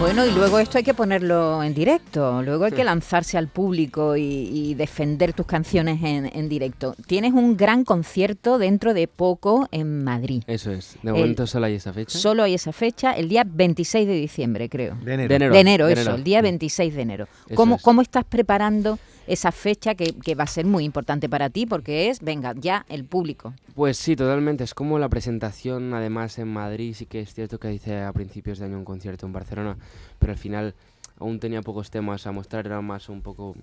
Bueno, 0.00 0.24
y 0.24 0.30
luego 0.30 0.60
esto 0.60 0.78
hay 0.78 0.84
que 0.84 0.94
ponerlo 0.94 1.60
en 1.62 1.74
directo, 1.74 2.40
luego 2.42 2.64
hay 2.66 2.72
que 2.72 2.84
lanzarse 2.84 3.36
al 3.36 3.48
público 3.48 4.16
y, 4.16 4.22
y 4.22 4.74
defender 4.74 5.32
tus 5.32 5.44
canciones 5.44 6.00
en, 6.04 6.26
en 6.32 6.48
directo. 6.48 6.94
Tienes 7.06 7.32
un 7.32 7.56
gran 7.56 7.84
concierto 7.84 8.58
dentro 8.58 8.94
de 8.94 9.08
poco 9.08 9.66
en 9.72 10.04
Madrid. 10.04 10.44
Eso 10.46 10.70
es. 10.70 10.96
De 11.02 11.10
El- 11.10 11.16
momento 11.16 11.46
solo 11.48 11.66
hay 11.66 11.74
esa 11.74 11.92
fecha. 11.92 12.16
Solo 12.16 12.44
hay 12.44 12.54
esa 12.54 12.72
fecha, 12.72 13.12
el 13.12 13.28
día 13.28 13.44
26 13.44 14.06
de 14.06 14.14
diciembre, 14.14 14.68
creo. 14.68 14.94
De 15.02 15.14
enero. 15.14 15.28
De 15.28 15.34
enero. 15.34 15.52
de 15.54 15.60
enero, 15.60 15.86
de 15.86 15.92
eso, 15.94 16.02
enero. 16.02 16.16
el 16.16 16.24
día 16.24 16.42
26 16.42 16.94
de 16.94 17.02
enero. 17.02 17.28
Eso 17.46 17.54
¿Cómo, 17.56 17.74
es. 17.76 17.82
¿Cómo 17.82 18.00
estás 18.00 18.24
preparando 18.24 18.98
esa 19.26 19.52
fecha 19.52 19.94
que, 19.94 20.14
que 20.14 20.34
va 20.34 20.44
a 20.44 20.46
ser 20.46 20.64
muy 20.64 20.84
importante 20.84 21.28
para 21.28 21.50
ti? 21.50 21.66
Porque 21.66 22.08
es, 22.08 22.20
venga, 22.20 22.54
ya 22.56 22.86
el 22.88 23.04
público. 23.04 23.52
Pues 23.74 23.96
sí, 23.98 24.16
totalmente. 24.16 24.64
Es 24.64 24.74
como 24.74 24.98
la 24.98 25.08
presentación, 25.08 25.92
además, 25.92 26.38
en 26.38 26.48
Madrid. 26.48 26.94
Sí 26.96 27.06
que 27.06 27.20
es 27.20 27.34
cierto 27.34 27.58
que 27.58 27.72
hice 27.72 28.00
a 28.00 28.12
principios 28.12 28.58
de 28.58 28.66
año 28.66 28.78
un 28.78 28.84
concierto 28.84 29.26
en 29.26 29.32
Barcelona, 29.32 29.76
pero 30.18 30.32
al 30.32 30.38
final 30.38 30.74
aún 31.18 31.40
tenía 31.40 31.62
pocos 31.62 31.90
temas 31.90 32.26
a 32.26 32.32
mostrar, 32.32 32.66
era 32.66 32.80
más 32.80 33.08
un 33.08 33.22
poco 33.22 33.56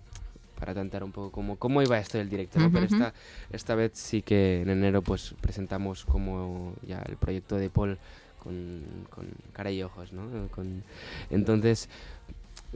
para 0.60 0.74
tantear 0.74 1.04
un 1.04 1.12
poco 1.12 1.31
cómo, 1.31 1.57
cómo 1.57 1.81
iba 1.81 1.98
esto 2.00 2.18
del 2.18 2.30
directo, 2.30 2.60
¿no? 2.60 2.72
Pero 2.72 2.86
Ujú, 2.86 2.86
esta, 2.86 3.13
esta 3.51 3.75
vez 3.75 3.92
sí 3.95 4.22
que 4.22 4.62
en 4.62 4.69
enero 4.69 5.01
pues 5.01 5.36
presentamos 5.42 6.06
como 6.06 6.74
ya 6.88 7.00
el 7.07 7.18
proyecto 7.18 7.57
de 7.57 7.69
Paul 7.69 7.98
con, 8.42 8.83
con 9.10 9.27
cara 9.54 9.72
y 9.72 9.83
ojos, 9.83 10.13
¿no? 10.13 10.48
Con, 10.50 10.83
entonces, 11.30 11.89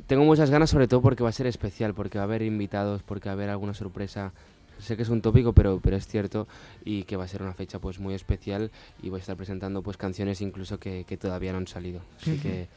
tengo 0.08 0.24
muchas 0.26 0.50
ganas 0.50 0.70
sobre 0.70 0.88
todo 0.88 1.02
porque 1.02 1.24
va 1.24 1.30
a 1.30 1.34
ser 1.34 1.48
especial, 1.48 1.94
porque 1.94 2.18
va 2.18 2.24
a 2.24 2.28
haber 2.28 2.42
invitados, 2.42 3.04
porque 3.04 3.30
va 3.30 3.32
a 3.32 3.36
haber 3.36 3.50
alguna 3.50 3.74
sorpresa. 3.74 4.32
Sé 4.80 4.96
que 4.96 5.04
es 5.04 5.10
un 5.10 5.22
tópico, 5.22 5.52
pero, 5.54 5.80
pero 5.82 5.98
es 5.98 6.08
cierto 6.08 6.48
y 6.86 7.04
que 7.04 7.18
va 7.18 7.26
a 7.26 7.28
ser 7.28 7.42
una 7.44 7.54
fecha 7.54 7.80
pues 7.80 8.00
muy 8.00 8.14
especial 8.14 8.72
y 9.02 9.10
voy 9.10 9.20
a 9.20 9.22
estar 9.22 9.36
presentando 9.36 9.82
pues 9.82 9.98
canciones 9.98 10.40
incluso 10.42 10.80
que, 10.80 11.04
que 11.06 11.18
todavía 11.18 11.52
no 11.52 11.58
han 11.58 11.68
salido. 11.68 12.02
Así 12.22 12.38
que 12.38 12.70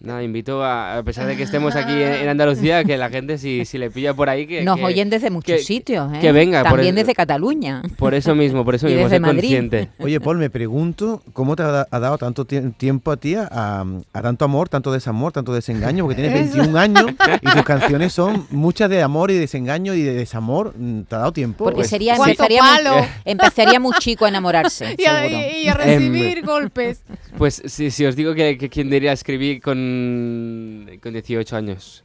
nada, 0.00 0.22
invito 0.22 0.62
a, 0.64 0.98
a 0.98 1.02
pesar 1.02 1.26
de 1.26 1.36
que 1.36 1.42
estemos 1.42 1.74
aquí 1.76 1.92
en, 1.92 2.12
en 2.14 2.28
Andalucía, 2.28 2.84
que 2.84 2.96
la 2.96 3.08
gente 3.10 3.36
si, 3.38 3.64
si 3.64 3.78
le 3.78 3.90
pilla 3.90 4.14
por 4.14 4.28
ahí 4.28 4.46
que... 4.46 4.62
Nos 4.62 4.76
que- 4.78 4.84
oyen 4.84 5.10
desde 5.10 5.30
muchos 5.30 5.56
que- 5.56 5.62
sitios, 5.62 6.12
¿eh? 6.14 6.18
que 6.20 6.32
venga, 6.32 6.62
por 6.62 6.72
También 6.72 6.90
el- 6.90 7.02
desde 7.02 7.14
Cataluña. 7.14 7.82
Por 7.96 8.14
eso 8.14 8.34
mismo, 8.34 8.64
por 8.64 8.74
eso 8.74 8.86
Y 8.88 8.92
mismo, 8.92 9.08
desde 9.08 9.18
soy 9.24 9.32
consciente. 9.34 9.88
Oye, 9.98 10.20
Paul, 10.20 10.38
me 10.38 10.50
pregunto 10.50 11.22
cómo 11.32 11.56
te 11.56 11.62
ha, 11.62 11.66
da- 11.68 11.88
ha 11.90 11.98
dado 11.98 12.18
tanto 12.18 12.46
tie- 12.46 12.72
tiempo 12.76 13.10
a 13.10 13.16
ti 13.16 13.34
a, 13.34 13.48
a 13.50 14.22
tanto 14.22 14.44
amor, 14.44 14.68
tanto 14.68 14.92
desamor, 14.92 15.32
tanto 15.32 15.52
desengaño, 15.52 16.04
porque 16.04 16.22
tienes 16.22 16.52
21 16.54 16.78
años 16.78 17.06
y 17.40 17.50
tus 17.50 17.62
canciones 17.64 18.12
son 18.12 18.46
muchas 18.50 18.88
de 18.90 19.02
amor 19.02 19.30
y 19.30 19.34
desengaño 19.34 19.94
y 19.94 20.02
de 20.02 20.14
desamor. 20.14 20.74
Mm, 20.76 21.02
¿Te 21.02 21.14
ha 21.14 21.18
dado 21.18 21.32
tiempo? 21.32 21.64
Porque 21.64 21.78
Pues, 21.78 21.90
sería, 21.90 22.16
¿Cuánto 22.16 22.30
empezaría, 22.44 22.62
muy, 22.62 23.08
empezaría 23.24 23.80
muy 23.80 23.92
chico 23.98 24.24
a 24.24 24.28
enamorarse, 24.28 24.94
Y 24.98 25.04
a, 25.06 25.22
seguro. 25.22 25.38
y 25.62 25.68
a 25.68 25.74
recibir 25.74 26.44
golpes. 26.46 27.02
Pues 27.38 27.62
si, 27.66 27.92
si 27.92 28.04
os 28.04 28.16
digo 28.16 28.34
que, 28.34 28.58
quien 28.68 28.90
diría 28.90 29.12
escribir 29.12 29.62
con, 29.62 30.90
con 31.00 31.12
18 31.12 31.56
años. 31.56 32.04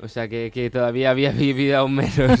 O 0.00 0.06
sea, 0.06 0.28
que, 0.28 0.52
que 0.54 0.70
todavía 0.70 1.10
había 1.10 1.30
vivido 1.32 1.78
aún 1.78 1.96
menos. 1.96 2.40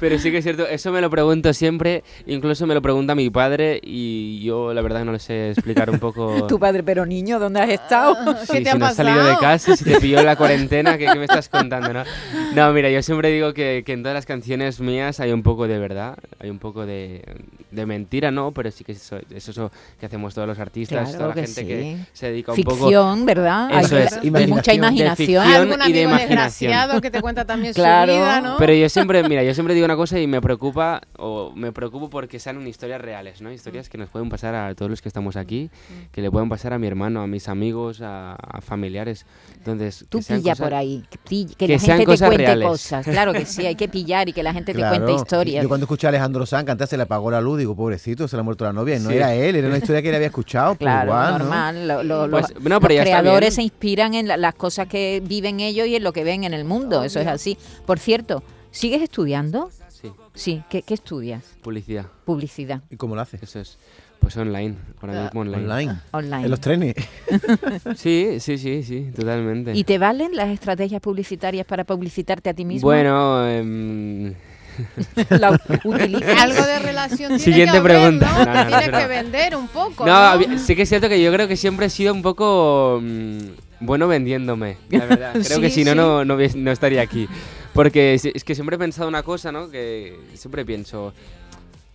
Pero 0.00 0.18
sí 0.18 0.30
que 0.30 0.38
es 0.38 0.44
cierto, 0.44 0.66
eso 0.66 0.90
me 0.92 1.00
lo 1.00 1.10
pregunto 1.10 1.52
siempre, 1.52 2.02
incluso 2.26 2.66
me 2.66 2.74
lo 2.74 2.80
pregunta 2.82 3.14
mi 3.14 3.28
padre 3.30 3.78
y 3.82 4.42
yo 4.42 4.72
la 4.72 4.80
verdad 4.82 5.04
no 5.04 5.12
le 5.12 5.18
sé 5.18 5.50
explicar 5.50 5.90
un 5.90 5.98
poco... 5.98 6.46
Tu 6.48 6.58
padre, 6.58 6.82
pero 6.82 7.04
niño, 7.06 7.38
¿dónde 7.38 7.60
has 7.60 7.68
estado? 7.68 8.16
Sí, 8.44 8.52
¿Qué 8.52 8.58
te 8.60 8.64
si 8.64 8.68
ha 8.70 8.74
no 8.78 8.86
has 8.86 8.96
salido 8.96 9.18
de 9.18 9.22
pasado? 9.34 9.40
casa, 9.40 9.76
si 9.76 9.84
te 9.84 10.00
pilló 10.00 10.22
la 10.22 10.36
cuarentena, 10.40 10.96
¿qué, 10.98 11.06
qué 11.06 11.14
me 11.18 11.24
estás 11.26 11.48
contando, 11.48 11.92
no? 11.92 12.02
No, 12.54 12.72
mira, 12.72 12.88
yo 12.90 13.02
siempre 13.02 13.30
digo 13.30 13.52
que, 13.54 13.82
que 13.84 13.92
en 13.92 14.02
todas 14.02 14.14
las 14.14 14.26
canciones 14.26 14.80
mías 14.80 15.20
hay 15.20 15.32
un 15.32 15.42
poco 15.42 15.68
de 15.68 15.78
verdad, 15.78 16.16
hay 16.40 16.50
un 16.50 16.58
poco 16.58 16.86
de, 16.86 17.22
de 17.70 17.86
mentira, 17.86 18.30
¿no? 18.30 18.52
Pero 18.52 18.70
sí 18.70 18.84
que 18.84 18.92
eso 18.92 19.18
es 19.34 19.48
eso 19.48 19.70
que 20.00 20.06
hacemos 20.06 20.34
todos 20.34 20.48
los 20.48 20.58
artistas, 20.58 21.10
Claro 21.10 21.18
toda 21.18 21.28
la 21.28 21.34
que 21.34 21.42
gente 21.42 21.60
sí. 21.60 21.66
que 21.66 21.96
se 22.12 22.30
dedica 22.30 22.52
un 22.52 22.62
poco... 22.62 22.76
Ficción, 22.76 23.26
¿verdad? 23.26 23.68
Eso 23.80 23.96
hay, 23.96 24.02
es, 24.04 24.12
hay 24.14 24.28
imaginación. 24.28 24.50
mucha 24.56 24.70
De 24.72 24.76
imaginación. 24.78 25.16
ficción 25.16 25.46
Algún 25.46 25.80
y 25.88 25.92
de 25.92 26.02
imaginación. 26.02 26.28
desgraciado 26.70 27.00
que 27.02 27.10
te 27.10 27.20
cuenta 27.20 27.44
también 27.44 27.74
Claro. 27.74 28.12
su 28.12 28.18
vida, 28.18 28.40
¿no? 28.40 28.56
Pero 28.58 28.72
yo 28.74 28.88
siempre, 28.88 29.22
mira, 29.28 29.42
yo 29.44 29.52
siempre 29.54 29.74
digo 29.74 29.86
una 29.90 29.96
cosa 29.96 30.20
y 30.20 30.26
me 30.26 30.40
preocupa, 30.40 31.00
o 31.18 31.52
me 31.54 31.72
preocupo 31.72 32.08
porque 32.10 32.38
sean 32.38 32.64
historias 32.66 33.00
reales, 33.00 33.40
¿no? 33.42 33.50
Historias 33.50 33.88
que 33.88 33.98
nos 33.98 34.08
pueden 34.08 34.28
pasar 34.28 34.54
a 34.54 34.74
todos 34.74 34.88
los 34.90 35.02
que 35.02 35.08
estamos 35.08 35.36
aquí, 35.36 35.68
que 36.12 36.22
le 36.22 36.30
pueden 36.30 36.48
pasar 36.48 36.72
a 36.72 36.78
mi 36.78 36.86
hermano, 36.86 37.20
a 37.22 37.26
mis 37.26 37.48
amigos, 37.48 38.00
a, 38.00 38.34
a 38.34 38.60
familiares. 38.60 39.26
Entonces, 39.56 40.06
Tú 40.08 40.18
que 40.18 40.24
sean 40.24 40.40
pilla 40.40 40.52
cosas- 40.52 40.64
por 40.66 40.74
ahí, 40.74 41.02
que, 41.10 41.18
que 41.46 41.54
que 41.66 41.68
la 41.72 41.78
sean 41.78 41.98
gente 41.98 42.12
te 42.12 42.18
cuente 42.26 42.36
reales. 42.38 42.68
cosas. 42.68 43.04
Claro 43.04 43.32
que 43.32 43.44
sí, 43.46 43.66
hay 43.66 43.74
que 43.74 43.88
pillar 43.88 44.28
y 44.28 44.32
que 44.32 44.42
la 44.42 44.52
gente 44.52 44.72
te 44.72 44.78
Claro. 44.78 45.04
cuente 45.04 45.12
historias. 45.20 45.62
Yo 45.62 45.68
cuando 45.68 45.84
escuché 45.84 46.06
a 46.06 46.10
Alejandro 46.10 46.46
Sanz 46.46 46.64
cantar 46.66 46.86
se 46.86 46.96
le 46.96 47.02
apagó 47.02 47.30
la 47.30 47.40
luz, 47.40 47.58
digo, 47.58 47.74
pobrecito, 47.74 48.28
se 48.28 48.36
le 48.36 48.40
ha 48.40 48.44
muerto 48.44 48.64
la 48.64 48.72
novia. 48.72 48.96
Y 48.96 49.00
no 49.00 49.10
Sí. 49.10 49.16
era 49.16 49.34
él, 49.34 49.56
era 49.56 49.66
una 49.68 49.78
historia 49.78 50.00
que 50.02 50.08
él 50.10 50.14
había 50.14 50.28
escuchado. 50.28 50.74
pues 50.76 50.78
Claro, 50.86 51.06
igual, 51.10 51.32
¿no? 51.32 51.38
normal. 51.40 51.88
lo- 51.88 52.02
lo- 52.04 52.30
Pues, 52.30 52.54
los 52.54 52.62
no, 52.62 52.80
pero 52.80 52.94
los 52.94 53.02
creadores 53.02 53.54
se 53.54 53.62
inspiran 53.62 54.14
en 54.14 54.28
la- 54.28 54.36
las 54.36 54.54
cosas 54.54 54.86
que 54.86 55.20
viven 55.24 55.60
ellos 55.60 55.86
y 55.88 55.96
en 55.96 56.04
lo 56.04 56.12
que 56.12 56.22
ven 56.24 56.44
en 56.44 56.54
el 56.54 56.64
mundo. 56.64 57.02
Eso 57.02 57.18
es 57.20 57.26
así. 57.26 57.58
Por 57.86 57.98
cierto, 57.98 58.42
¿sigues 58.70 59.02
estudiando? 59.02 59.70
Sí, 60.00 60.10
Sí. 60.34 60.62
¿Qué, 60.70 60.82
qué 60.82 60.94
estudias? 60.94 61.42
publicidad, 61.62 62.06
Publicidad 62.24 62.82
¿Y 62.90 62.96
cómo 62.96 63.14
lo 63.14 63.20
haces? 63.22 63.42
eso 63.42 63.60
es. 63.60 63.78
Pues 64.20 64.36
online, 64.36 64.76
ahora 65.00 65.24
mismo 65.24 65.40
online. 65.40 65.64
Online. 65.64 65.96
online. 66.12 66.44
En 66.44 66.50
los 66.50 66.60
trenes. 66.60 66.94
Sí, 67.96 68.36
sí, 68.38 68.58
sí, 68.58 68.82
sí, 68.82 69.10
totalmente. 69.16 69.72
¿Y 69.74 69.84
te 69.84 69.98
valen 69.98 70.36
las 70.36 70.48
estrategias 70.48 71.00
publicitarias 71.00 71.66
para 71.66 71.84
publicitarte 71.84 72.50
a 72.50 72.54
ti 72.54 72.64
mismo? 72.66 72.86
Bueno, 72.86 73.48
em, 73.48 74.34
La. 75.30 75.48
Algo 75.48 76.62
de 76.62 76.78
relación 76.80 77.28
tiene 77.28 77.38
Siguiente 77.38 77.72
que 77.72 77.78
haber, 77.78 77.92
pregunta. 77.92 78.30
¿no? 78.32 78.44
No, 78.44 78.54
no, 78.54 78.70
no, 78.70 78.78
tienes 78.78 79.00
que 79.00 79.06
vender 79.08 79.56
un 79.56 79.68
poco, 79.68 80.06
No, 80.06 80.58
sí 80.58 80.76
que 80.76 80.82
es 80.82 80.88
cierto 80.88 81.08
que 81.08 81.22
yo 81.22 81.32
creo 81.32 81.48
que 81.48 81.56
siempre 81.56 81.86
he 81.86 81.90
sido 81.90 82.12
un 82.14 82.22
poco 82.22 83.00
mm, 83.02 83.38
bueno 83.80 84.06
vendiéndome, 84.08 84.76
la 84.90 85.06
verdad. 85.06 85.32
Creo 85.32 85.60
que 85.60 85.70
Sí, 85.70 85.76
si 85.76 85.84
no, 85.84 85.92
sí. 85.92 85.96
no, 85.96 86.24
no, 86.24 86.36
no 86.56 86.70
estaría 86.70 87.02
aquí. 87.02 87.26
Porque 87.74 88.14
es, 88.14 88.24
es 88.24 88.44
que 88.44 88.54
siempre 88.54 88.76
he 88.76 88.78
pensado 88.78 89.08
una 89.08 89.22
cosa, 89.22 89.52
¿no? 89.52 89.70
Que 89.70 90.18
siempre 90.34 90.64
pienso, 90.64 91.12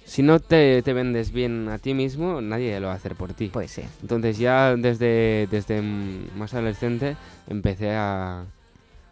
si 0.05 0.23
no 0.23 0.39
te, 0.39 0.81
te 0.81 0.93
vendes 0.93 1.31
bien 1.31 1.67
a 1.69 1.77
ti 1.79 1.93
mismo, 1.93 2.41
nadie 2.41 2.79
lo 2.79 2.87
va 2.87 2.93
a 2.93 2.95
hacer 2.95 3.15
por 3.15 3.33
ti. 3.33 3.49
Pues 3.51 3.71
sí. 3.71 3.81
Entonces 4.01 4.37
ya 4.37 4.75
desde, 4.75 5.47
desde 5.51 5.81
más 5.81 6.53
adolescente 6.53 7.17
empecé 7.49 7.91
a, 7.91 8.45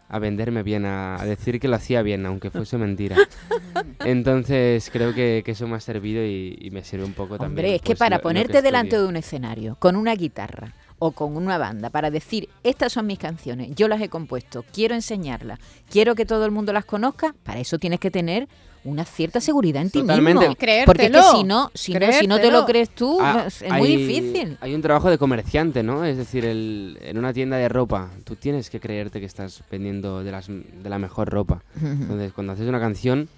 a 0.08 0.18
venderme 0.18 0.62
bien, 0.62 0.86
a, 0.86 1.20
a 1.20 1.24
decir 1.26 1.60
que 1.60 1.68
lo 1.68 1.76
hacía 1.76 2.02
bien, 2.02 2.24
aunque 2.26 2.50
fuese 2.50 2.78
mentira. 2.78 3.16
Entonces 4.04 4.88
creo 4.92 5.14
que, 5.14 5.42
que 5.44 5.52
eso 5.52 5.66
me 5.68 5.76
ha 5.76 5.80
servido 5.80 6.24
y, 6.24 6.56
y 6.60 6.70
me 6.70 6.82
sirve 6.84 7.04
un 7.04 7.12
poco 7.14 7.36
también. 7.38 7.50
Hombre, 7.66 7.74
es 7.76 7.82
que 7.82 7.88
pues, 7.88 7.98
para 7.98 8.16
lo- 8.16 8.20
lo 8.20 8.22
ponerte 8.22 8.62
delante 8.62 8.98
de 8.98 9.04
un 9.06 9.16
escenario 9.16 9.76
con 9.78 9.96
una 9.96 10.14
guitarra 10.14 10.74
o 11.06 11.12
con 11.12 11.36
una 11.36 11.58
banda 11.58 11.90
para 11.90 12.10
decir, 12.10 12.48
estas 12.62 12.92
son 12.94 13.06
mis 13.06 13.18
canciones, 13.18 13.70
yo 13.74 13.88
las 13.88 14.00
he 14.00 14.08
compuesto, 14.08 14.64
quiero 14.72 14.94
enseñarlas, 14.94 15.58
quiero 15.90 16.14
que 16.14 16.24
todo 16.24 16.46
el 16.46 16.50
mundo 16.50 16.72
las 16.72 16.86
conozca, 16.86 17.34
para 17.42 17.60
eso 17.60 17.78
tienes 17.78 18.00
que 18.00 18.10
tener 18.10 18.48
una 18.84 19.04
cierta 19.04 19.40
seguridad 19.40 19.82
en 19.82 19.90
ti 19.90 20.00
Totalmente. 20.00 20.40
mismo. 20.40 20.56
Creértelo. 20.56 20.86
Porque 20.86 21.06
es 21.06 21.10
que 21.10 21.36
si 21.38 21.44
no, 21.44 21.70
si 21.74 21.92
no, 21.94 22.12
si 22.12 22.26
no 22.26 22.38
te 22.40 22.50
lo 22.50 22.64
crees 22.66 22.88
tú, 22.90 23.18
Ah, 23.20 23.44
es 23.46 23.60
es 23.62 23.70
muy 23.72 23.88
hay- 23.88 23.96
difícil. 23.96 24.58
Hay 24.62 24.74
un 24.74 24.80
trabajo 24.82 25.08
de 25.10 25.16
comerciante, 25.18 25.82
¿no? 25.82 26.04
Es 26.04 26.16
decir, 26.18 26.44
el- 26.46 26.98
en 27.02 27.16
una 27.18 27.32
tienda 27.34 27.56
de 27.58 27.68
ropa, 27.68 28.10
tú 28.24 28.36
tienes 28.36 28.68
que 28.70 28.80
creerte 28.80 29.20
que 29.20 29.26
estás 29.26 29.62
vendiendo 29.70 30.22
de, 30.24 30.30
las, 30.32 30.48
de 30.48 30.88
la 30.90 30.98
mejor 30.98 31.28
ropa. 31.30 31.62
Entonces, 31.82 32.32
cuando 32.34 32.52
haces 32.54 32.66
una 32.68 32.80
canción, 32.80 33.28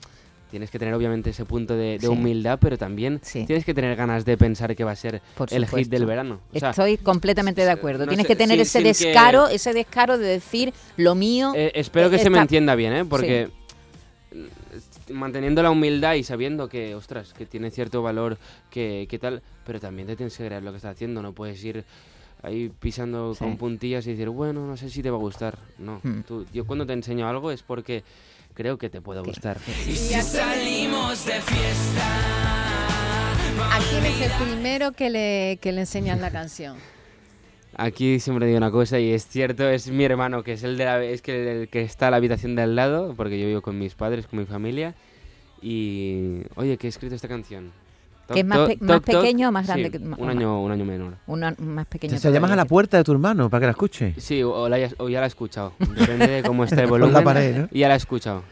tienes 0.50 0.70
que 0.70 0.78
tener 0.78 0.94
obviamente 0.94 1.30
ese 1.30 1.44
punto 1.44 1.74
de, 1.74 1.94
de 1.94 2.00
Sí. 2.00 2.06
humildad, 2.06 2.58
pero 2.60 2.78
también 2.78 3.20
Sí. 3.22 3.44
tienes 3.46 3.64
que 3.64 3.74
tener 3.74 3.96
ganas 3.96 4.24
de 4.24 4.36
pensar 4.36 4.74
que 4.76 4.84
va 4.84 4.92
a 4.92 4.96
ser 4.96 5.20
Por 5.36 5.52
el 5.52 5.66
hit 5.66 5.88
del 5.88 6.06
verano. 6.06 6.40
O 6.54 6.58
sea, 6.58 6.70
Estoy 6.70 6.96
completamente 6.98 7.62
de 7.62 7.70
acuerdo. 7.70 8.06
no 8.06 8.10
Tienes 8.10 8.24
sé, 8.26 8.28
que 8.32 8.36
tener 8.36 8.56
sin- 8.58 8.62
ese 8.62 8.72
sin 8.78 8.82
que- 8.82 9.06
descaro, 9.08 9.48
ese 9.48 9.72
descaro 9.72 10.18
de 10.18 10.26
decir 10.28 10.72
lo 10.96 11.14
mío. 11.14 11.52
eh, 11.56 11.72
espero 11.74 12.10
que 12.10 12.18
se 12.18 12.30
me 12.30 12.38
entienda 12.38 12.74
bien, 12.74 12.92
¿eh? 12.92 13.04
Porque 13.04 13.50
mm, 14.32 15.12
manteniendo 15.14 15.62
la 15.62 15.70
humildad 15.70 16.14
y 16.14 16.22
sabiendo 16.22 16.68
que, 16.68 16.94
ostras, 16.94 17.32
que 17.32 17.46
tiene 17.46 17.70
cierto 17.70 18.02
valor, 18.02 18.38
que, 18.70 19.06
que 19.08 19.18
tal, 19.18 19.42
pero 19.64 19.80
también 19.80 20.08
te 20.08 20.16
tienes 20.16 20.36
que 20.36 20.46
creer 20.46 20.62
lo 20.62 20.70
que 20.72 20.76
estás 20.78 20.92
haciendo, 20.94 21.22
no 21.22 21.32
puedes 21.32 21.62
ir 21.64 21.84
ahí 22.42 22.70
pisando 22.80 23.34
con 23.38 23.56
puntillas 23.56 24.06
y 24.06 24.10
decir, 24.10 24.28
bueno, 24.28 24.66
no 24.66 24.76
sé 24.76 24.90
si 24.90 25.02
te 25.02 25.10
va 25.10 25.16
a 25.16 25.20
gustar. 25.20 25.58
No, 25.78 26.00
Hmm. 26.02 26.20
tú- 26.26 26.44
yo 26.52 26.64
cuando 26.66 26.86
te 26.86 26.92
enseño 26.92 27.28
algo 27.28 27.50
es 27.50 27.62
porque 27.62 28.04
creo 28.56 28.78
que 28.78 28.90
te 28.90 29.00
puede 29.00 29.20
gustar. 29.20 29.58
Salimos 29.60 31.24
de 31.26 31.40
fiesta. 31.40 32.06
¿A 33.70 33.78
quién 33.90 34.04
es 34.06 34.20
el 34.22 34.32
primero 34.44 34.92
que 34.92 35.10
le, 35.10 35.58
que 35.60 35.72
le 35.72 35.82
enseñas 35.82 36.18
la 36.18 36.30
canción? 36.30 36.76
Aquí 37.76 38.18
siempre 38.18 38.46
digo 38.46 38.56
una 38.56 38.70
cosa 38.70 38.98
y 38.98 39.12
es 39.12 39.28
cierto, 39.28 39.68
es 39.68 39.90
mi 39.90 40.04
hermano, 40.04 40.42
que 40.42 40.54
es 40.54 40.62
el, 40.62 40.78
de 40.78 40.86
la, 40.86 41.04
es 41.04 41.20
que 41.20 41.62
el 41.62 41.68
que 41.68 41.82
está 41.82 42.06
en 42.06 42.10
la 42.12 42.16
habitación 42.16 42.56
de 42.56 42.62
al 42.62 42.74
lado, 42.74 43.14
porque 43.14 43.38
yo 43.38 43.46
vivo 43.46 43.60
con 43.60 43.78
mis 43.78 43.94
padres, 43.94 44.26
con 44.26 44.38
mi 44.38 44.46
familia, 44.46 44.94
y 45.60 46.40
oye, 46.54 46.78
que 46.78 46.86
he 46.86 46.90
escrito 46.90 47.14
esta 47.14 47.28
canción. 47.28 47.72
¿Que 48.34 48.40
es 48.40 48.46
más 48.46 48.58
Toc, 48.58 48.66
pe- 48.68 48.76
toc, 48.76 48.82
más 48.88 48.96
toc, 49.02 49.04
pequeño 49.04 49.48
o 49.48 49.52
más 49.52 49.66
sí, 49.66 49.72
grande 49.72 49.90
que- 49.90 49.98
un 49.98 50.14
o 50.20 50.28
año, 50.28 50.60
un 50.62 50.72
año 50.72 50.84
menor. 50.84 51.14
Uno 51.26 51.52
más 51.58 51.86
pequeño. 51.86 52.18
Se 52.18 52.32
llamas 52.32 52.50
a 52.50 52.56
la 52.56 52.64
puerta 52.64 52.96
de 52.96 53.04
tu 53.04 53.12
hermano 53.12 53.48
para 53.48 53.60
que 53.60 53.66
la 53.66 53.70
escuche. 53.72 54.14
Sí, 54.18 54.42
o, 54.42 54.50
o 54.52 54.68
la 54.68 54.78
o 54.98 55.08
ya 55.08 55.20
la 55.20 55.26
he 55.26 55.28
escuchado, 55.28 55.74
depende 55.78 56.26
de 56.28 56.42
cómo 56.42 56.64
esté 56.64 56.76
el 56.76 56.82
la 56.82 56.90
volumen. 56.90 57.24
pared, 57.24 57.56
¿no? 57.56 57.68
Y 57.70 57.80
ya 57.80 57.88
la 57.88 57.94
he 57.94 57.98
escuchado. 57.98 58.42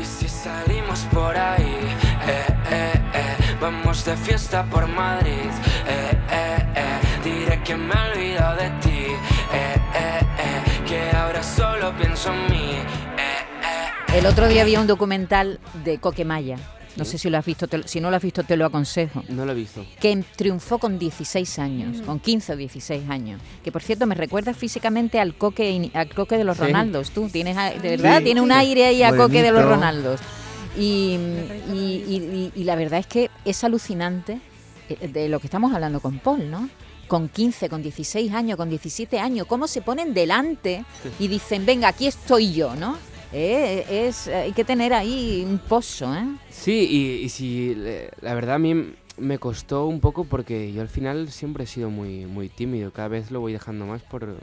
Y 0.00 0.04
si 0.04 0.28
salimos 0.28 1.00
por 1.12 1.36
ahí, 1.36 1.62
eh, 1.62 2.44
eh, 2.70 2.92
eh, 3.14 3.56
vamos 3.60 4.04
de 4.04 4.16
fiesta 4.16 4.64
por 4.64 4.86
Madrid, 4.88 5.32
eh, 5.88 6.18
eh, 6.30 6.66
eh, 6.76 6.98
diré 7.24 7.62
que 7.62 7.76
me 7.76 7.92
he 7.94 8.12
olvidado 8.12 8.56
de 8.56 8.70
ti, 8.80 8.88
eh, 8.90 9.16
eh, 9.52 10.20
eh, 10.38 10.88
que 10.88 11.16
ahora 11.16 11.42
solo 11.42 11.92
pienso 11.98 12.32
en 12.32 12.50
mí, 12.50 12.70
eh, 12.72 12.84
eh, 14.12 14.18
El 14.18 14.26
otro 14.26 14.48
día 14.48 14.62
había 14.62 14.80
un 14.80 14.86
documental 14.86 15.58
de 15.84 15.98
Coquemaya. 15.98 16.56
No 16.96 17.04
sé 17.04 17.18
si 17.18 17.30
lo 17.30 17.38
has 17.38 17.44
visto, 17.44 17.68
te 17.68 17.78
lo- 17.78 17.86
si 17.88 18.00
no 18.00 18.10
lo 18.10 18.16
has 18.16 18.22
visto 18.22 18.42
te 18.42 18.56
lo 18.56 18.66
aconsejo. 18.66 19.22
No 19.28 19.44
lo 19.46 19.52
he 19.52 19.54
visto. 19.54 19.84
Que 20.00 20.24
triunfó 20.36 20.78
con 20.78 20.98
16 20.98 21.58
años, 21.58 22.02
con 22.02 22.18
15 22.20 22.52
o 22.52 22.56
16 22.56 23.08
años. 23.08 23.40
Que 23.62 23.70
por 23.72 23.82
cierto 23.82 24.06
me 24.06 24.14
recuerda 24.14 24.52
físicamente 24.54 25.20
al 25.20 25.34
coque, 25.36 25.90
al 25.94 26.08
coque 26.14 26.36
de 26.36 26.44
los 26.44 26.56
Sí. 26.56 26.64
Ronaldos. 26.64 27.10
Tú 27.12 27.28
tienes, 27.28 27.56
a- 27.56 27.70
de 27.70 27.90
verdad, 27.96 28.18
Sí. 28.18 28.24
tiene 28.24 28.40
un 28.40 28.52
aire 28.52 28.86
ahí 28.86 29.02
a 29.02 29.16
coque 29.16 29.42
de 29.42 29.52
los. 29.52 29.64
Ronaldos. 29.64 30.20
Y, 30.78 31.16
y- 31.72 32.04
y- 32.08 32.52
y- 32.54 32.60
y 32.60 32.64
la 32.64 32.76
verdad 32.76 33.00
es 33.00 33.06
que 33.06 33.30
es 33.44 33.64
alucinante 33.64 34.40
eh, 34.88 35.08
de 35.08 35.28
lo 35.28 35.38
que 35.40 35.46
estamos 35.46 35.72
hablando 35.72 36.00
con 36.00 36.18
Paul, 36.18 36.50
¿no? 36.50 36.68
Con 37.06 37.28
15, 37.28 37.68
con 37.68 37.82
16 37.82 38.32
años, 38.32 38.56
con 38.56 38.68
17 38.70 39.18
años, 39.20 39.46
cómo 39.48 39.66
se 39.66 39.82
ponen 39.82 40.14
delante 40.14 40.84
y 41.18 41.28
dicen, 41.28 41.66
venga, 41.66 41.88
aquí 41.88 42.06
estoy 42.06 42.52
yo, 42.52 42.74
¿no? 42.76 42.98
Eh, 43.32 43.84
es, 44.08 44.26
hay 44.28 44.52
que 44.52 44.64
tener 44.64 44.92
ahí 44.92 45.44
un 45.48 45.58
pozo, 45.58 46.12
¿eh? 46.14 46.26
Sí, 46.50 46.86
y, 46.90 47.24
y 47.24 47.28
si 47.28 47.76
la 48.20 48.34
verdad 48.34 48.56
a 48.56 48.58
mí 48.58 48.94
me 49.18 49.38
costó 49.38 49.86
un 49.86 50.00
poco 50.00 50.24
porque 50.24 50.72
yo 50.72 50.82
al 50.82 50.88
final 50.88 51.30
siempre 51.30 51.64
he 51.64 51.66
sido 51.66 51.90
muy, 51.90 52.26
muy 52.26 52.48
tímido. 52.48 52.90
Cada 52.90 53.08
vez 53.08 53.30
lo 53.30 53.40
voy 53.40 53.52
dejando 53.52 53.86
más 53.86 54.02
por 54.02 54.36